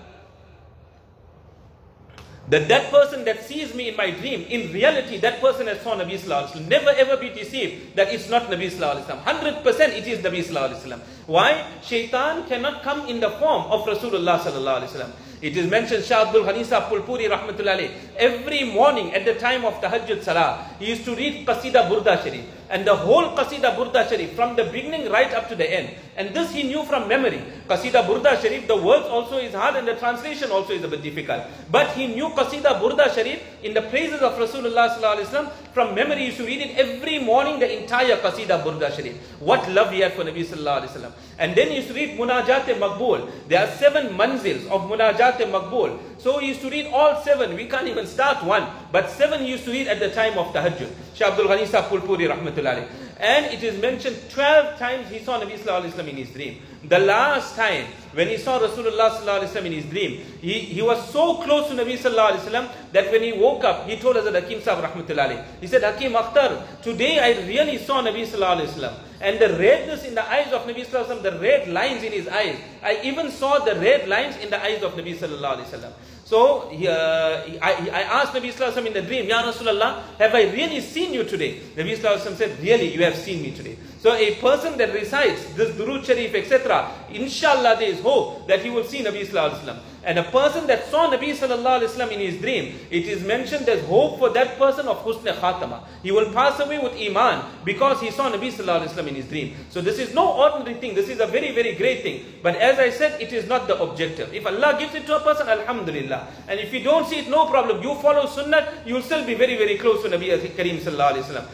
that 2.49 2.67
that 2.69 2.91
person 2.91 3.25
that 3.25 3.43
sees 3.43 3.73
me 3.75 3.89
in 3.89 3.97
my 3.97 4.09
dream, 4.11 4.43
in 4.49 4.71
reality, 4.71 5.17
that 5.17 5.41
person 5.41 5.67
has 5.67 5.81
saw 5.81 5.95
Nabi 5.95 6.13
Sallallahu 6.17 6.47
Alaihi 6.47 6.51
Wasallam. 6.51 6.67
Never 6.69 6.89
ever 6.91 7.17
be 7.17 7.29
deceived 7.29 7.95
that 7.95 8.13
it's 8.13 8.29
not 8.29 8.43
Nabi 8.43 8.71
Sallallahu 8.71 9.03
Alaihi 9.03 9.21
Wasallam. 9.23 9.63
100% 9.63 9.89
it 9.97 10.07
is 10.07 10.19
Nabi 10.19 10.39
Sallallahu 10.43 10.69
Alaihi 10.71 10.81
Wasallam. 10.81 10.99
Why? 11.27 11.67
Shaitan 11.83 12.47
cannot 12.47 12.83
come 12.83 13.07
in 13.07 13.19
the 13.19 13.31
form 13.31 13.69
of 13.69 13.85
Rasulullah 13.85 14.39
Sallallahu 14.39 14.81
Alaihi 14.81 14.89
Wasallam. 14.89 15.11
It 15.39 15.55
is 15.55 15.69
mentioned 15.69 16.03
Shah 16.03 16.25
Abdul 16.25 16.45
Pulpuri 16.45 17.29
Rahmatullahi. 17.29 17.91
Every 18.17 18.63
morning 18.63 19.13
at 19.13 19.23
the 19.23 19.35
time 19.35 19.65
of 19.65 19.75
Tahajjud 19.75 20.23
Salah, 20.23 20.67
he 20.79 20.89
used 20.89 21.05
to 21.05 21.15
read 21.15 21.45
Qasida 21.45 21.87
Burda 21.87 22.23
Sharif. 22.23 22.43
And 22.71 22.85
the 22.85 22.95
whole 22.95 23.35
Qasida 23.37 23.75
Burda 23.75 24.09
Sharif, 24.09 24.33
from 24.33 24.55
the 24.55 24.63
beginning 24.63 25.11
right 25.11 25.31
up 25.33 25.47
to 25.49 25.55
the 25.55 25.71
end. 25.71 25.95
And 26.15 26.33
this 26.35 26.51
he 26.51 26.63
knew 26.63 26.83
from 26.85 27.07
memory. 27.07 27.43
Qasida 27.67 28.03
Burda 28.07 28.41
Sharif, 28.41 28.67
the 28.67 28.75
words 28.75 29.05
also 29.05 29.37
is 29.37 29.53
hard 29.53 29.75
and 29.75 29.87
the 29.87 29.93
translation 29.95 30.49
also 30.49 30.73
is 30.73 30.83
a 30.83 30.87
bit 30.87 31.03
difficult. 31.03 31.43
But 31.69 31.91
he 31.91 32.07
knew 32.07 32.29
Qasida 32.29 32.81
Burda 32.81 33.13
Sharif 33.13 33.39
in 33.67 33.73
the 33.73 33.81
praises 33.83 34.21
of 34.21 34.33
Rasulullah. 34.33 35.51
From 35.73 35.93
memory, 35.93 36.25
you 36.25 36.31
should 36.31 36.47
read 36.47 36.61
it 36.61 36.77
every 36.77 37.19
morning, 37.19 37.59
the 37.59 37.81
entire 37.81 38.15
Qasida 38.17 38.63
Burda 38.63 38.91
Sharif. 38.95 39.15
What 39.39 39.69
love 39.69 39.91
he 39.91 39.99
had 39.99 40.13
for 40.13 40.23
Nabi 40.23 40.43
Sallallahu 40.45 40.81
Alaihi 40.81 40.89
Wasallam. 40.89 41.11
And 41.37 41.55
then 41.55 41.71
you 41.71 41.81
should 41.81 41.95
read 41.95 42.17
Munajat 42.17 42.63
Maqbul. 42.79 43.29
There 43.47 43.61
are 43.61 43.71
seven 43.75 44.17
manzils 44.17 44.65
of 44.69 44.89
Munajat 44.89 45.37
Maqbul. 45.51 45.99
So 46.17 46.39
he 46.39 46.47
used 46.47 46.61
to 46.61 46.69
read 46.69 46.87
all 46.87 47.21
seven. 47.21 47.55
We 47.55 47.67
can't 47.67 47.87
even 47.87 48.07
start 48.07 48.43
one. 48.43 48.67
But 48.91 49.09
seven 49.11 49.41
he 49.41 49.51
used 49.51 49.65
to 49.65 49.71
read 49.71 49.87
at 49.87 49.99
the 49.99 50.09
time 50.11 50.37
of 50.37 50.47
Tahajjud. 50.53 50.89
Shah 51.13 51.27
Abdul 51.31 51.45
Ghani 51.47 51.65
Pulpuri 51.67 52.27
Rahmatullahi. 52.33 52.87
And 53.19 53.45
it 53.47 53.63
is 53.63 53.79
mentioned 53.81 54.15
12 54.29 54.77
times 54.79 55.09
he 55.09 55.19
saw 55.19 55.39
Nabi 55.39 55.57
Sallallahu 55.57 55.83
Alaihi 55.83 55.91
Wasallam 55.91 56.07
in 56.09 56.17
his 56.17 56.29
dream. 56.29 56.61
The 56.83 56.99
last 56.99 57.55
time 57.55 57.85
when 58.13 58.27
he 58.29 58.37
saw 58.37 58.59
Rasulullah 58.59 59.65
in 59.65 59.71
his 59.71 59.85
dream, 59.85 60.21
he, 60.41 60.59
he 60.59 60.81
was 60.81 61.11
so 61.11 61.41
close 61.41 61.69
to 61.69 61.75
Nabi 61.75 61.97
Wasallam 61.97 62.69
that 62.91 63.11
when 63.11 63.23
he 63.23 63.33
woke 63.33 63.63
up, 63.63 63.87
he 63.87 63.97
told 63.97 64.17
us 64.17 64.25
that 64.25 64.43
Hakim 64.43 64.61
Sahib 64.61 64.83
Rahmatullahi. 64.83 65.43
He 65.59 65.67
said, 65.67 65.83
Hakim 65.83 66.13
Akhtar, 66.13 66.81
today 66.81 67.19
I 67.19 67.45
really 67.47 67.77
saw 67.77 68.01
Nabi 68.01 68.25
Wasallam. 68.25 68.93
And 69.19 69.39
the 69.39 69.49
redness 69.57 70.05
in 70.05 70.13
the 70.13 70.27
eyes 70.29 70.53
of 70.53 70.61
Nabi 70.61 70.85
Wasallam, 70.85 71.23
the 71.23 71.39
red 71.39 71.67
lines 71.67 72.03
in 72.03 72.11
his 72.11 72.27
eyes. 72.27 72.57
I 72.83 72.99
even 73.03 73.31
saw 73.31 73.59
the 73.59 73.75
red 73.75 74.07
lines 74.07 74.37
in 74.37 74.49
the 74.49 74.61
eyes 74.61 74.83
of 74.83 74.93
Nabi 74.93 75.17
Wasallam. 75.17 75.91
So 76.25 76.69
uh, 76.69 77.47
I, 77.61 77.89
I, 77.89 78.01
asked 78.21 78.33
Nabi 78.33 78.51
Wasallam 78.51 78.85
in 78.85 78.93
the 78.93 79.01
dream, 79.01 79.27
Ya 79.27 79.43
Rasulullah, 79.43 80.03
have 80.17 80.35
I 80.35 80.43
really 80.51 80.81
seen 80.81 81.13
you 81.13 81.23
today? 81.23 81.59
Nabi 81.75 81.97
Wasallam 81.97 82.35
said, 82.35 82.59
really, 82.59 82.93
you 82.93 83.03
have 83.03 83.15
seen 83.15 83.41
me 83.41 83.51
today. 83.51 83.77
So 83.99 84.13
a 84.13 84.35
person 84.35 84.77
that 84.77 84.93
recites 84.93 85.43
this 85.55 85.75
Durud 85.75 86.05
Sharif, 86.05 86.35
etc., 86.35 86.91
inshallah 87.09 87.77
there 87.79 87.89
is 87.89 87.99
hope 87.99 88.47
that 88.47 88.63
he 88.63 88.69
will 88.69 88.83
see 88.83 88.99
Nabi 88.99 89.25
Sallallahu 89.25 89.51
Alaihi 89.51 89.59
Wasallam. 89.59 89.79
And 90.03 90.19
a 90.19 90.23
person 90.23 90.67
that 90.67 90.85
saw 90.85 91.09
Nabi 91.09 91.35
Sallallahu 91.35 91.81
Alaihi 91.81 91.89
Wasallam 91.89 92.11
in 92.11 92.19
his 92.19 92.39
dream, 92.39 92.79
it 92.91 93.07
is 93.07 93.23
mentioned 93.23 93.65
there's 93.65 93.83
hope 93.87 94.19
for 94.19 94.29
that 94.29 94.57
person 94.57 94.87
of 94.87 95.03
Husn 95.03 95.25
Khatama. 95.33 95.83
He 96.03 96.11
will 96.11 96.31
pass 96.31 96.59
away 96.59 96.77
with 96.79 96.93
Iman 96.93 97.43
because 97.65 97.99
he 97.99 98.11
saw 98.11 98.31
Nabi 98.31 98.51
Sallallahu 98.53 98.83
Alaihi 98.85 98.89
Wasallam 98.89 99.07
in 99.07 99.15
his 99.15 99.25
dream. 99.27 99.55
So 99.69 99.81
this 99.81 99.97
is 99.99 100.13
no 100.13 100.31
ordinary 100.31 100.79
thing. 100.79 100.93
This 100.95 101.09
is 101.09 101.19
a 101.19 101.27
very, 101.27 101.51
very 101.51 101.73
great 101.75 102.03
thing. 102.03 102.23
But 102.43 102.55
as 102.55 102.77
I 102.79 102.91
said, 102.91 103.19
it 103.19 103.33
is 103.33 103.47
not 103.47 103.67
the 103.67 103.81
objective. 103.81 104.33
If 104.33 104.45
Allah 104.45 104.77
gives 104.79 104.93
it 104.95 105.07
to 105.07 105.17
a 105.17 105.19
person, 105.19 105.49
Alhamdulillah. 105.49 106.27
And 106.47 106.59
if 106.59 106.71
you 106.71 106.83
don't 106.83 107.07
see 107.07 107.19
it, 107.19 107.29
no 107.29 107.47
problem. 107.47 107.81
You 107.81 107.95
follow 107.95 108.27
Sunnah, 108.27 108.83
you 108.85 108.93
will 108.93 109.01
still 109.01 109.25
be 109.25 109.33
very, 109.33 109.57
very 109.57 109.77
close 109.77 110.03
to 110.03 110.09
Nabi 110.09 110.29
Kareem 110.55 110.77
Sallallahu 110.77 111.15
Alaihi 111.15 111.23
Wasallam. 111.23 111.47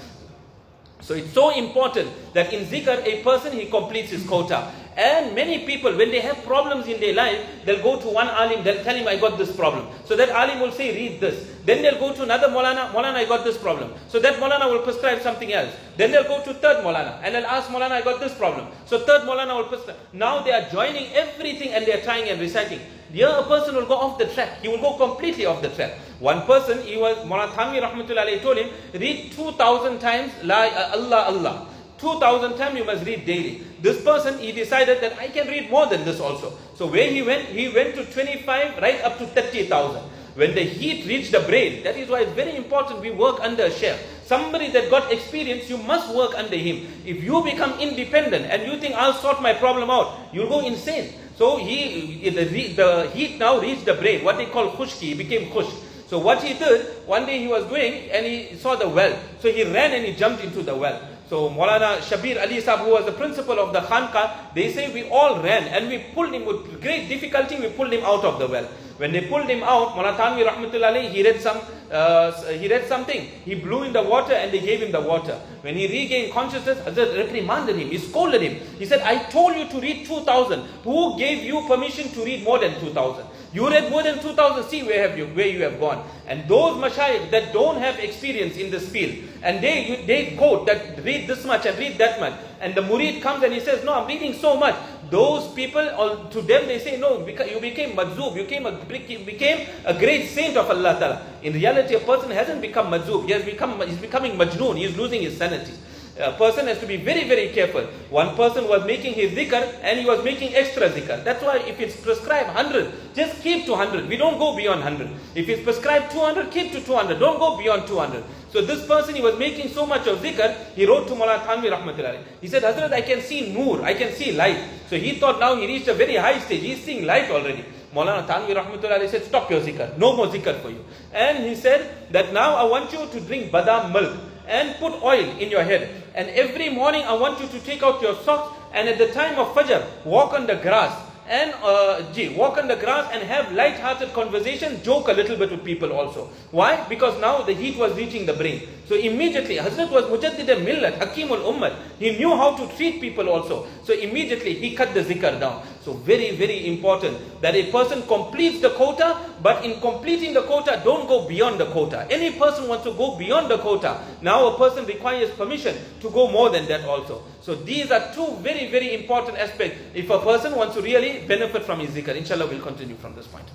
So 1.04 1.14
it's 1.14 1.34
so 1.34 1.50
important 1.50 2.10
that 2.34 2.54
in 2.54 2.66
zikr, 2.66 3.06
a 3.06 3.24
person 3.24 3.52
he 3.54 3.66
completes 3.66 4.12
his 4.12 4.26
quota. 4.26 4.72
And 4.96 5.34
many 5.34 5.66
people, 5.66 5.96
when 5.98 6.12
they 6.12 6.20
have 6.20 6.44
problems 6.44 6.88
in 6.88 7.00
their 7.00 7.14
life, 7.14 7.40
they'll 7.66 7.82
go 7.82 8.00
to 8.00 8.08
one 8.08 8.28
alim, 8.28 8.64
they'll 8.64 8.84
tell 8.84 8.96
him, 8.96 9.08
I 9.08 9.18
got 9.18 9.38
this 9.38 9.56
problem. 9.56 9.88
So 10.06 10.16
that 10.16 10.30
alim 10.30 10.60
will 10.60 10.72
say, 10.72 10.94
read 10.94 11.20
this. 11.20 11.50
Then 11.66 11.82
they'll 11.82 12.00
go 12.00 12.14
to 12.14 12.24
another 12.24 12.50
Molana, 12.50 12.92
Molana, 12.92 13.16
I 13.16 13.26
got 13.26 13.44
this 13.44 13.58
problem. 13.58 13.94
So 14.10 14.20
that 14.20 14.36
Molana 14.36 14.70
will 14.70 14.82
prescribe 14.82 15.22
something 15.22 15.52
else. 15.52 15.74
Then 15.98 16.12
they'll 16.12 16.24
go 16.28 16.44
to 16.44 16.54
third 16.54 16.84
Molana, 16.84 17.20
and 17.24 17.34
they'll 17.34 17.46
ask 17.46 17.70
Molana, 17.70 17.92
I 17.92 18.02
got 18.02 18.20
this 18.20 18.34
problem. 18.34 18.68
So 18.86 19.00
third 19.00 19.22
Molana 19.22 19.56
will 19.56 19.66
prescribe. 19.66 19.98
Now 20.12 20.44
they 20.44 20.52
are 20.52 20.70
joining 20.70 21.12
everything 21.14 21.70
and 21.70 21.86
they 21.86 21.94
are 21.94 22.02
trying 22.04 22.30
and 22.30 22.40
reciting. 22.40 22.80
Here 23.12 23.30
a 23.30 23.44
person 23.44 23.76
will 23.76 23.86
go 23.86 23.96
off 23.96 24.18
the 24.18 24.26
track. 24.26 24.62
He 24.62 24.68
will 24.68 24.82
go 24.82 24.98
completely 24.98 25.46
off 25.46 25.62
the 25.62 25.70
track. 25.70 25.92
One 26.20 26.42
person, 26.48 26.82
he 26.82 26.98
was, 26.98 27.24
Mullah 27.26 27.50
Thanvi 27.50 27.80
Rahmatullah 27.80 28.42
told 28.42 28.58
him, 28.58 28.70
read 28.94 29.32
2000 29.34 30.00
times, 30.00 30.32
La 30.44 30.64
uh, 30.66 30.92
Allah 30.94 31.26
Allah. 31.28 31.68
2000 32.04 32.58
times 32.58 32.78
you 32.78 32.84
must 32.84 33.06
read 33.06 33.26
daily. 33.26 33.64
This 33.82 34.04
person, 34.04 34.38
he 34.38 34.52
decided 34.52 35.00
that 35.02 35.18
I 35.18 35.30
can 35.30 35.48
read 35.48 35.72
more 35.72 35.88
than 35.88 36.04
this 36.04 36.20
also. 36.20 36.52
So 36.76 36.88
where 36.88 37.10
he 37.10 37.24
went, 37.24 37.48
he 37.48 37.70
went 37.70 37.96
to 37.96 38.04
25, 38.04 38.78
right 38.82 39.02
up 39.02 39.18
to 39.20 39.26
30,000. 39.26 40.04
When 40.36 40.56
the 40.56 40.64
heat 40.64 41.06
reached 41.06 41.32
the 41.32 41.42
brain, 41.42 41.84
that 41.84 41.96
is 41.96 42.10
why 42.10 42.22
it's 42.22 42.34
very 42.34 42.56
important 42.58 43.02
we 43.02 43.12
work 43.12 43.40
under 43.40 43.64
a 43.64 43.72
sheikh. 43.72 43.98
Somebody 44.26 44.72
that 44.72 44.90
got 44.90 45.12
experience, 45.12 45.70
you 45.70 45.78
must 45.78 46.14
work 46.14 46.36
under 46.36 46.58
him. 46.58 46.88
If 47.06 47.24
you 47.24 47.44
become 47.44 47.80
independent 47.80 48.46
and 48.46 48.64
you 48.64 48.80
think 48.80 48.96
I'll 48.96 49.14
sort 49.14 49.42
my 49.42 49.54
problem 49.54 49.90
out, 49.90 50.34
you'll 50.34 50.50
go 50.50 50.66
insane. 50.66 51.14
So 51.38 51.58
he, 51.58 52.30
the, 52.30 52.46
the 52.74 53.12
heat 53.14 53.38
now 53.38 53.60
reached 53.60 53.86
the 53.86 53.94
brain, 53.94 54.24
what 54.24 54.38
they 54.38 54.48
call 54.48 54.72
khushki, 54.72 55.14
he 55.14 55.14
became 55.14 55.52
khush. 55.52 55.72
So 56.08 56.20
what 56.20 56.44
he 56.44 56.54
did, 56.54 57.08
one 57.08 57.26
day 57.26 57.40
he 57.40 57.48
was 57.48 57.66
going 57.66 58.10
and 58.12 58.26
he 58.26 58.56
saw 58.56 58.76
the 58.76 58.90
well. 58.90 59.18
So 59.40 59.52
he 59.52 59.64
ran 59.64 59.94
and 59.94 60.06
he 60.06 60.14
jumped 60.16 60.44
into 60.44 60.62
the 60.62 60.76
well. 60.76 61.02
So 61.30 61.50
Maulana 61.50 61.98
Shabir 62.00 62.42
Ali 62.42 62.60
Sahib, 62.62 62.86
who 62.86 62.92
was 62.92 63.06
the 63.06 63.12
principal 63.14 63.60
of 63.60 63.74
the 63.74 63.80
Khanqa, 63.80 64.54
they 64.54 64.72
say 64.72 64.94
we 64.94 65.10
all 65.10 65.42
ran 65.42 65.64
and 65.64 65.88
we 65.88 66.00
pulled 66.14 66.34
him 66.34 66.46
with 66.46 66.82
great 66.82 67.08
difficulty, 67.08 67.60
we 67.60 67.70
pulled 67.70 67.92
him 67.94 68.04
out 68.04 68.24
of 68.24 68.40
the 68.40 68.48
well. 68.48 68.68
When 68.98 69.12
they 69.12 69.22
pulled 69.28 69.50
him 69.50 69.64
out, 69.64 69.96
Mullah 69.96 70.16
Thanvi 70.16 70.48
Rahmatullah 70.48 71.10
he 71.12 71.24
read 71.24 71.42
some, 71.42 71.60
uh, 71.92 72.32
he 72.52 72.68
read 72.68 72.88
something. 72.88 73.22
He 73.44 73.56
blew 73.56 73.84
in 73.84 73.94
the 73.94 74.04
water 74.04 74.34
and 74.34 74.52
they 74.52 74.60
gave 74.60 74.82
him 74.82 74.92
the 74.92 75.02
water. 75.02 75.34
When 75.62 75.76
he 75.76 75.88
regained 75.88 76.32
consciousness, 76.32 76.78
Hazrat 76.80 77.18
reprimanded 77.18 77.76
him. 77.76 77.90
He 77.90 77.98
scolded 77.98 78.42
him. 78.42 78.56
He 78.78 78.86
said, 78.86 79.02
I 79.02 79.24
told 79.30 79.56
you 79.56 79.68
to 79.68 79.80
read 79.80 80.06
2000. 80.06 80.60
Who 80.84 81.18
gave 81.18 81.44
you 81.44 81.66
permission 81.68 82.10
to 82.10 82.24
read 82.24 82.44
more 82.44 82.60
than 82.60 82.80
2000? 82.80 83.26
You 83.54 83.70
read 83.70 83.92
more 83.92 84.02
than 84.02 84.20
2000, 84.20 84.64
see 84.68 84.82
where 84.82 85.08
have 85.08 85.16
you 85.16 85.28
where 85.28 85.46
you 85.46 85.62
have 85.62 85.80
gone. 85.80 86.04
And 86.28 86.48
those 86.50 86.76
mashayikh 86.78 87.30
that 87.30 87.54
don't 87.54 87.78
have 87.78 88.00
experience 88.00 88.58
in 88.58 88.72
this 88.72 88.90
field, 88.90 89.30
and 89.44 89.64
they 89.64 90.04
they 90.08 90.36
quote 90.36 90.66
that 90.66 91.04
read 91.04 91.28
this 91.28 91.46
much 91.46 91.68
and 91.68 91.78
read 91.78 92.00
that 92.00 92.20
much, 92.20 92.34
and 92.60 92.74
the 92.74 92.82
murid 92.82 93.22
comes 93.22 93.44
and 93.44 93.54
he 93.54 93.60
says, 93.60 93.84
No, 93.86 93.94
I'm 93.94 94.08
reading 94.08 94.34
so 94.34 94.58
much. 94.58 94.76
Those 95.14 95.54
people, 95.54 95.88
or 96.00 96.28
to 96.32 96.42
them 96.42 96.66
they 96.66 96.80
say, 96.80 96.98
No, 96.98 97.20
you 97.20 97.60
became 97.60 97.96
madzub, 97.96 98.36
you 98.36 98.44
became 98.44 98.66
a, 98.66 98.72
became 98.72 99.68
a 99.86 99.94
great 99.94 100.28
saint 100.28 100.58
of 100.58 100.68
Allah 100.68 100.98
Ta'ala. 101.00 101.22
In 101.44 101.54
reality, 101.54 101.94
a 101.94 102.00
person 102.00 102.32
hasn't 102.32 102.62
become 102.62 102.88
madzub, 102.88 103.28
he 103.28 103.32
has 103.32 103.46
become 103.46 103.80
he's 103.88 104.00
becoming 104.00 104.32
majnoon, 104.32 104.76
he's 104.80 104.98
losing 104.98 105.22
his 105.22 105.38
sanity 105.38 105.74
a 106.20 106.32
person 106.34 106.68
has 106.68 106.80
to 106.80 106.86
be 106.86 106.98
very, 106.98 107.28
very 107.28 107.50
careful. 107.50 107.82
One 108.10 108.36
person 108.36 108.68
was 108.68 108.86
making 108.86 109.14
his 109.14 109.32
zikr 109.32 109.80
and 109.82 110.00
he 110.00 110.06
was 110.06 110.24
making 110.24 110.54
extra 110.54 110.90
zikr. 110.90 111.24
That's 111.24 111.44
why 111.44 111.58
if 111.58 111.80
it's 111.80 111.96
prescribed 111.96 112.54
100, 112.54 113.16
just 113.16 113.42
keep 113.42 113.66
to 113.66 113.72
100. 113.72 114.08
We 114.08 114.18
don't 114.18 114.38
go 114.38 114.56
beyond 114.56 114.84
100. 114.84 115.10
If 115.34 115.50
it's 115.50 115.64
prescribed 115.64 116.12
200, 116.12 116.52
keep 116.52 116.72
to 116.74 116.82
200. 116.82 117.20
Don't 117.20 117.40
go 117.40 117.58
beyond 117.58 117.88
200. 117.88 118.24
So 118.52 118.62
this 118.62 118.86
person, 118.86 119.16
he 119.16 119.22
was 119.22 119.40
making 119.40 119.70
so 119.70 119.88
much 119.88 120.06
of 120.06 120.20
zikr, 120.20 120.56
he 120.76 120.86
wrote 120.86 121.08
to 121.08 121.16
Mullah 121.16 121.40
Thanvi 121.40 121.72
Rahmatullah. 121.72 122.22
He 122.40 122.48
said, 122.48 122.62
Hazrat, 122.62 122.94
I 122.94 123.02
can 123.02 123.22
see 123.22 123.52
nur, 123.52 123.82
I 123.82 123.96
can 123.96 124.14
see 124.14 124.34
light. 124.34 124.60
So 124.88 124.98
he 124.98 125.16
thought 125.16 125.40
now 125.40 125.56
he 125.56 125.66
reached 125.66 125.88
a 125.88 125.96
very 125.96 126.16
high 126.16 126.38
stage. 126.40 126.62
He's 126.62 126.84
seeing 126.84 127.08
light 127.08 127.32
already. 127.32 127.66
Maulana 127.96 128.28
Thanvi 128.28 128.54
Rahmatullah 128.56 129.10
said, 129.10 129.24
stop 129.24 129.50
your 129.50 129.62
zikr. 129.62 129.98
No 129.98 130.16
more 130.16 130.28
zikr 130.28 130.60
for 130.62 130.70
you. 130.70 130.86
And 131.12 131.44
he 131.44 131.56
said 131.56 132.12
that 132.12 132.34
now 132.34 132.56
I 132.56 132.66
want 132.66 132.94
you 132.94 133.08
to 133.08 133.20
drink 133.22 133.52
badam 133.52 133.92
milk 133.92 134.20
and 134.48 134.76
put 134.76 135.02
oil 135.02 135.38
in 135.40 135.50
your 135.50 135.64
head. 135.64 135.90
And 136.16 136.30
every 136.30 136.70
morning 136.70 137.04
I 137.04 137.14
want 137.14 137.40
you 137.40 137.48
to 137.48 137.60
take 137.60 137.84
out 137.84 138.02
your 138.02 138.16
socks 138.24 138.56
and 138.74 138.90
at 138.90 138.98
the 138.98 139.08
time 139.14 139.40
of 139.40 139.54
Fajr, 139.56 139.86
walk 140.06 140.34
on 140.34 140.48
the 140.48 140.56
grass 140.56 140.94
and 141.28 141.54
uh, 141.64 142.04
walk 142.36 142.58
on 142.58 142.68
the 142.68 142.76
grass 142.76 143.10
and 143.14 143.24
have 143.24 143.52
light-hearted 143.54 144.12
conversation, 144.14 144.82
joke 144.84 145.08
a 145.08 145.14
little 145.14 145.38
bit 145.38 145.52
with 145.52 145.64
people 145.64 145.94
also. 145.94 146.30
Why? 146.52 146.86
Because 146.90 147.20
now 147.22 147.42
the 147.44 147.54
heat 147.54 147.78
was 147.78 147.96
reaching 147.96 148.26
the 148.26 148.34
brain. 148.34 148.68
So 148.90 148.96
immediately, 148.96 149.56
Hazrat 149.56 149.90
was 149.90 150.06
Mujaddid 150.06 150.50
al-millat, 150.50 151.00
hakimul 151.00 151.40
ummat. 151.48 151.76
He 151.98 152.18
knew 152.18 152.36
how 152.36 152.58
to 152.58 152.68
treat 152.76 153.00
people 153.00 153.30
also. 153.30 153.68
So 153.84 153.94
immediately 153.94 154.56
he 154.56 154.76
cut 154.76 154.94
the 154.94 155.02
zikr 155.02 155.40
down. 155.40 155.64
So 155.84 155.94
very, 155.94 156.36
very 156.36 156.68
important 156.68 157.42
that 157.42 157.56
a 157.56 157.70
person 157.72 158.04
completes 158.04 158.62
the 158.62 158.70
quota, 158.70 159.18
but 159.42 159.66
in 159.66 159.82
completing 159.82 160.34
the 160.34 160.44
quota, 160.44 160.82
don't 160.84 161.08
go 161.08 161.28
beyond 161.28 161.60
the 161.60 161.66
quota. 161.66 162.08
Any 162.10 162.32
person 162.32 162.70
wants 162.70 162.86
to 162.86 162.94
go 162.94 163.18
beyond 163.18 163.52
the 163.52 163.58
quota. 163.58 164.00
Now 164.22 164.48
a 164.48 164.58
person 164.58 164.86
requires 164.86 165.30
permission 165.32 165.76
to 166.00 166.10
go 166.10 166.32
more 166.32 166.50
than 166.50 166.68
that 166.68 166.86
also. 166.86 167.24
So 167.42 167.56
these 167.56 167.92
are 167.92 168.14
two 168.14 168.36
very, 168.38 168.72
very 168.72 168.94
important 168.96 169.38
aspects. 169.38 169.78
If 169.94 170.10
a 170.10 170.20
person 170.20 170.56
wants 170.56 170.76
to 170.76 170.82
really 170.82 171.28
benefit 171.28 171.64
from 171.64 171.82
his 171.82 171.90
zikr, 171.90 172.16
inshallah 172.16 172.48
we'll 172.48 172.62
continue 172.62 172.96
from 172.96 173.16
this 173.16 173.28
point. 173.28 173.46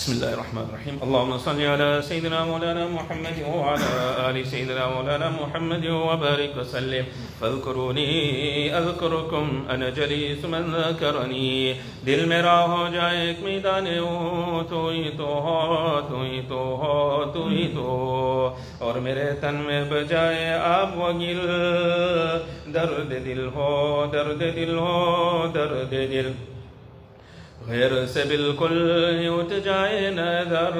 بسم 0.00 0.12
الله 0.12 0.34
الرحمن 0.34 0.64
الرحيم 0.68 0.94
اللهم 1.02 1.38
صل 1.38 1.60
على 1.62 2.02
سيدنا 2.02 2.44
مولانا 2.44 2.84
محمد 2.88 3.36
وعلى 3.48 3.90
آل 4.30 4.46
سيدنا 4.46 4.86
مولانا 4.94 5.28
محمد 5.30 5.86
وبارك 5.86 6.52
وسلم 6.56 7.04
فاذكروني 7.40 8.08
أذكركم 8.78 9.46
أنا 9.70 9.90
جليس 9.90 10.44
من 10.44 10.64
ذكرني 10.74 11.74
दिल 12.06 12.20
मेरा 12.30 12.56
हो 12.70 12.82
जाए 12.94 13.22
एक 13.30 13.38
मैदान 13.44 13.86
ओ 13.98 14.62
तू 14.70 14.80
ही 14.90 15.04
तो 15.18 15.30
हो 15.46 15.56
तू 16.10 16.22
ही 16.22 16.40
तो 16.50 16.58
हो 16.82 17.24
तू 17.34 17.48
ही 17.48 17.64
तो 17.74 17.86
और 18.86 19.00
मेरे 19.06 19.24
तन 19.42 19.54
में 19.66 19.88
बजाए 19.90 20.44
आप 20.58 20.94
वगिल 20.98 21.40
दर्द 22.76 23.10
दिल 23.26 23.42
हो 23.56 23.70
दर्द 24.12 24.42
दिल 24.58 24.74
हो 24.76 24.94
दर्द 25.56 25.96
दिल 26.12 26.28
غير 27.69 28.05
سبيل 28.05 28.55
كل 28.59 28.89
يوت 29.21 29.53
جاي 29.53 30.11
نظر 30.15 30.75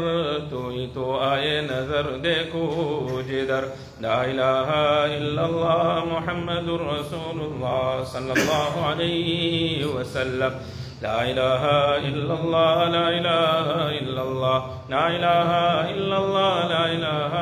توي 0.49 0.87
تو 0.95 1.19
آي 1.33 1.61
نظر 1.61 2.17
دیکھو 2.23 3.21
جدر 3.29 3.63
لا 4.01 4.25
إله 4.25 4.69
إلا 5.17 5.45
الله 5.45 6.05
محمد 6.05 6.69
رسول 6.69 7.39
الله 7.41 8.03
صلى 8.03 8.33
الله 8.33 8.85
عليه 8.85 9.85
وسلم. 9.85 10.53
لا 11.01 11.23
إله 11.31 11.63
إلا 11.97 12.33
الله 12.33 12.89
لا 12.89 13.09
إله 13.09 13.67
إلا 13.99 14.21
الله. 14.21 14.59
لا 14.89 15.07
إله 15.07 15.51
إلا 15.91 16.17
الله 16.17 16.67
لا 16.73 16.85
إله 16.95 17.33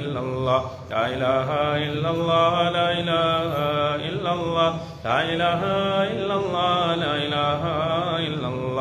إلا 0.00 0.20
الله. 0.20 0.60
لا 0.90 1.06
إله 1.14 1.48
إلا 1.76 2.10
الله 2.10 2.70
لا 2.70 2.88
إله 3.00 3.52
إلا 4.08 4.32
الله. 4.32 4.70
لا 5.04 5.18
إله 5.32 5.62
إلا 6.12 6.34
الله 6.34 6.94
لا 7.04 7.14
إله 7.26 7.62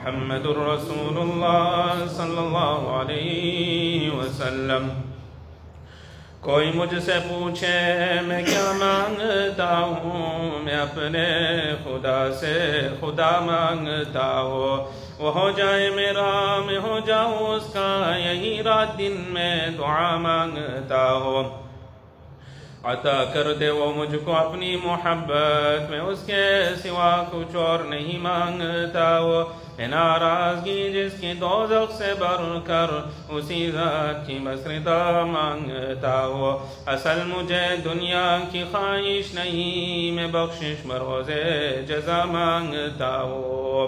محمد 0.03 0.45
رسول 0.45 1.17
اللہ 1.17 1.93
صلی 2.09 2.37
اللہ 2.37 2.89
علیہ 2.89 4.11
وسلم۔ 4.11 4.87
کوئی 6.41 6.71
مجھ 6.75 7.03
سے 7.03 7.11
پوچھے 7.29 8.05
میں 8.21 8.43
کیا 8.45 8.71
مانگتا 8.71 9.79
ہوں؟ 9.79 10.59
میں 10.63 10.73
اپنے 10.73 11.25
خدا 11.83 12.31
سے 12.31 12.87
خدا 12.99 13.39
مانگتا 13.39 14.41
ہوں۔ 14.41 14.91
وہ 15.19 15.33
ہو 15.33 15.51
جائے 15.51 15.89
میرا، 15.89 16.61
میں 16.65 16.79
ہو 16.79 16.99
جاؤں 17.05 17.37
اس 17.37 17.73
کا، 17.73 18.15
یہی 18.17 18.63
رات 18.63 18.97
دن 18.97 19.25
میں 19.29 19.67
دعا 19.77 20.15
مانگتا 20.15 21.13
ہوں۔ 21.13 21.68
عطا 22.83 23.23
کر 23.33 23.53
دے 23.53 23.69
وہ 23.69 23.93
مجھ 23.95 24.15
کو 24.25 24.35
اپنی 24.35 24.75
محبت 24.75 25.89
میں 25.89 25.99
اس 25.99 26.23
کے 26.25 26.43
سوا 26.83 27.23
کچھ 27.31 27.55
اور 27.55 27.79
نہیں 27.79 28.17
مانگتا 28.19 29.19
وہ۔ 29.19 29.43
ہے 29.79 29.87
ناراضگی 29.87 30.89
جس 30.93 31.19
کی 31.21 31.33
دوزخ 31.33 31.91
سے 31.97 32.13
بر 32.19 32.59
کر 32.65 32.89
اسی 33.29 33.71
ذات 33.71 34.27
کی 34.27 34.37
مسرتا 34.39 35.25
مانگتا 35.25 36.25
ہو 36.25 36.67
اصل 36.85 37.19
مجھے 37.27 37.75
دنیا 37.83 38.37
کی 38.51 38.63
خواہش 38.71 39.33
نہیں، 39.33 40.11
میں 40.11 40.27
بخشش 40.31 40.85
مروز 40.85 41.29
جزا 41.87 42.23
مانگتا 42.25 43.21
ہو 43.21 43.87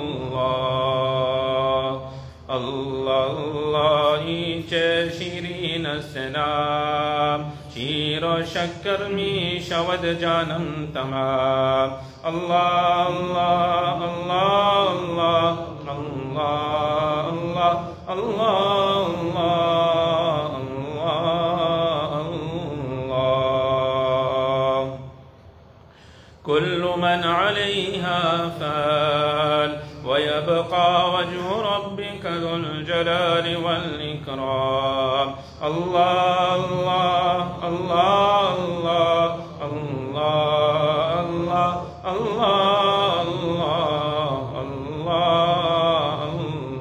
اللہ 2.50 3.36
اللہ 3.38 4.26
چشیر 4.70 5.45
السلام 5.86 7.50
شير 7.74 8.44
شكر 8.44 9.08
مي 9.08 9.60
شود 9.60 10.18
جانم 10.20 10.88
تمام 10.94 11.92
الله 12.26 13.08
الله 13.08 14.04
الله 14.04 14.92
الله 14.92 15.68
الله 15.98 17.28
الله 17.32 17.78
الله 18.08 19.06
الله 19.06 20.56
الله 22.20 22.56
كل 26.46 26.82
من 26.96 27.24
عليها 27.24 28.48
فان 28.60 29.70
ويبقى 30.06 31.10
وجه 31.14 31.60
ربك 31.60 32.26
ذو 32.26 32.56
الجلال 32.56 33.56
والإكرام 33.56 35.05
الله 35.62 36.54
الله 36.54 37.68
الله 37.68 38.56
الله 38.68 39.28
الله 39.64 41.20
الله 41.24 41.72
الله 42.12 43.22
الله 43.32 44.36
الله 44.60 46.16
الله 46.28 46.76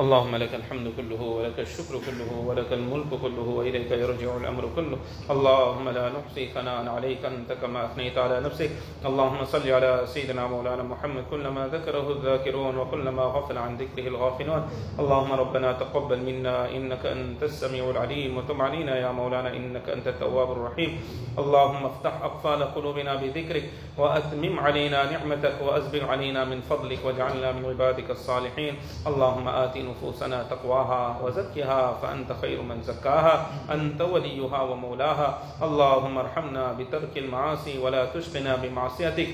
اللهم 0.00 0.34
لك 0.36 0.54
الحمد 0.54 0.86
كله 0.96 1.20
ولك 1.22 1.58
الشكر 1.66 1.94
كله 2.06 2.30
ولك 2.46 2.70
الملك 2.72 3.10
كله 3.22 3.46
وإليك 3.58 3.90
يرجع 3.90 4.36
الأمر 4.36 4.64
كله 4.76 4.98
اللهم 5.30 5.88
لا 5.88 6.04
نحصي 6.16 6.48
ثناء 6.54 6.88
عليك 6.88 7.24
أنت 7.24 7.52
كما 7.52 7.84
أثنيت 7.90 8.18
على 8.18 8.40
نفسك 8.40 8.70
اللهم 9.00 9.44
صل 9.44 9.64
على 9.64 10.04
سيدنا 10.04 10.46
مولانا 10.46 10.82
محمد 10.82 11.24
كلما 11.30 11.72
ذكره 11.72 12.06
الذاكرون 12.12 12.76
وكلما 12.76 13.22
غفل 13.22 13.58
عن 13.58 13.76
ذكره 13.76 14.08
الغافلون. 14.08 14.62
اللهم 15.00 15.32
ربنا 15.32 15.72
تقبل 15.72 16.20
منا 16.20 16.68
إنك 16.76 17.06
أنت 17.06 17.42
السميع 17.42 17.90
العليم 17.90 18.36
وتب 18.36 18.60
علينا 18.60 18.98
يا 19.00 19.12
مولانا 19.12 19.56
إنك 19.56 19.88
أنت 19.88 20.06
التواب 20.08 20.52
الرحيم. 20.52 20.90
اللهم 21.38 21.82
افتح 21.86 22.14
أقفال 22.22 22.60
قلوبنا 22.74 23.14
بذكرك 23.14 23.64
وأتمم 23.96 24.60
علينا 24.60 25.10
نعمتك 25.10 25.56
وأسبغ 25.64 26.04
علينا 26.04 26.44
من 26.44 26.60
فضلك 26.60 27.00
واجعلنا 27.04 27.52
من 27.52 27.64
عبادك 27.64 28.10
الصالحين. 28.10 28.74
اللهم 29.06 29.48
آت 29.48 29.76
نفوسنا 29.76 30.42
تقواها 30.42 31.24
وزكها 31.24 31.80
فأنت 32.02 32.32
خير 32.42 32.62
من 32.62 32.82
زكاها. 32.82 33.34
أنت 33.72 34.00
وليها 34.00 34.60
ومولاها. 34.62 35.28
اللهم 35.62 36.18
ارحمنا 36.18 36.72
بترك 36.72 37.16
المعاصي 37.16 37.78
ولا 37.78 38.04
تشقنا 38.12 38.56
بمعصيتك 38.90 39.30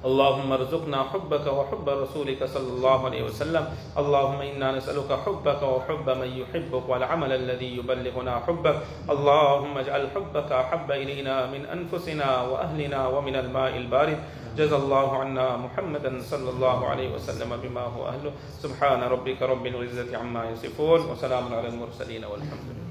اللهم 0.00 0.52
ارزقنا 0.52 1.12
حبك 1.12 1.46
وحب 1.46 1.86
رسولك 1.88 2.40
صلى 2.44 2.70
الله 2.80 2.98
عليه 3.04 3.22
وسلم. 3.28 3.64
اللهم 4.00 4.40
إنا 4.40 4.80
نسألك 4.80 5.12
حبك 5.12 5.60
وحب 5.62 6.06
من 6.08 6.30
يحبك 6.40 6.88
والعمل 6.88 7.32
الذي 7.32 7.76
يبلغنا 7.76 8.34
حبك. 8.48 8.76
اللهم 9.10 9.78
اجعل 9.78 10.02
حبك 10.14 10.52
أحب 10.52 10.88
إلينا 10.90 11.52
من 11.52 11.68
أنفسنا 11.68 12.28
وأهلنا 12.48 13.00
ومن 13.08 13.36
الماء 13.36 13.76
البارد. 13.76 14.18
جزا 14.56 14.76
الله 14.76 15.08
عنا 15.16 15.56
محمدا 15.56 16.20
صلى 16.20 16.50
الله 16.50 16.78
عليه 16.86 17.08
وسلم 17.14 17.50
بما 17.62 17.84
هو 17.92 18.08
أهله. 18.08 18.32
سبحان 18.64 19.04
ربك 19.04 19.42
رب 19.42 19.66
العزة 19.66 20.16
عما 20.16 20.50
يصفون 20.50 21.00
وسلام 21.12 21.44
على 21.54 21.68
المرسلين 21.68 22.24
والحمد 22.24 22.68
لله. 22.72 22.89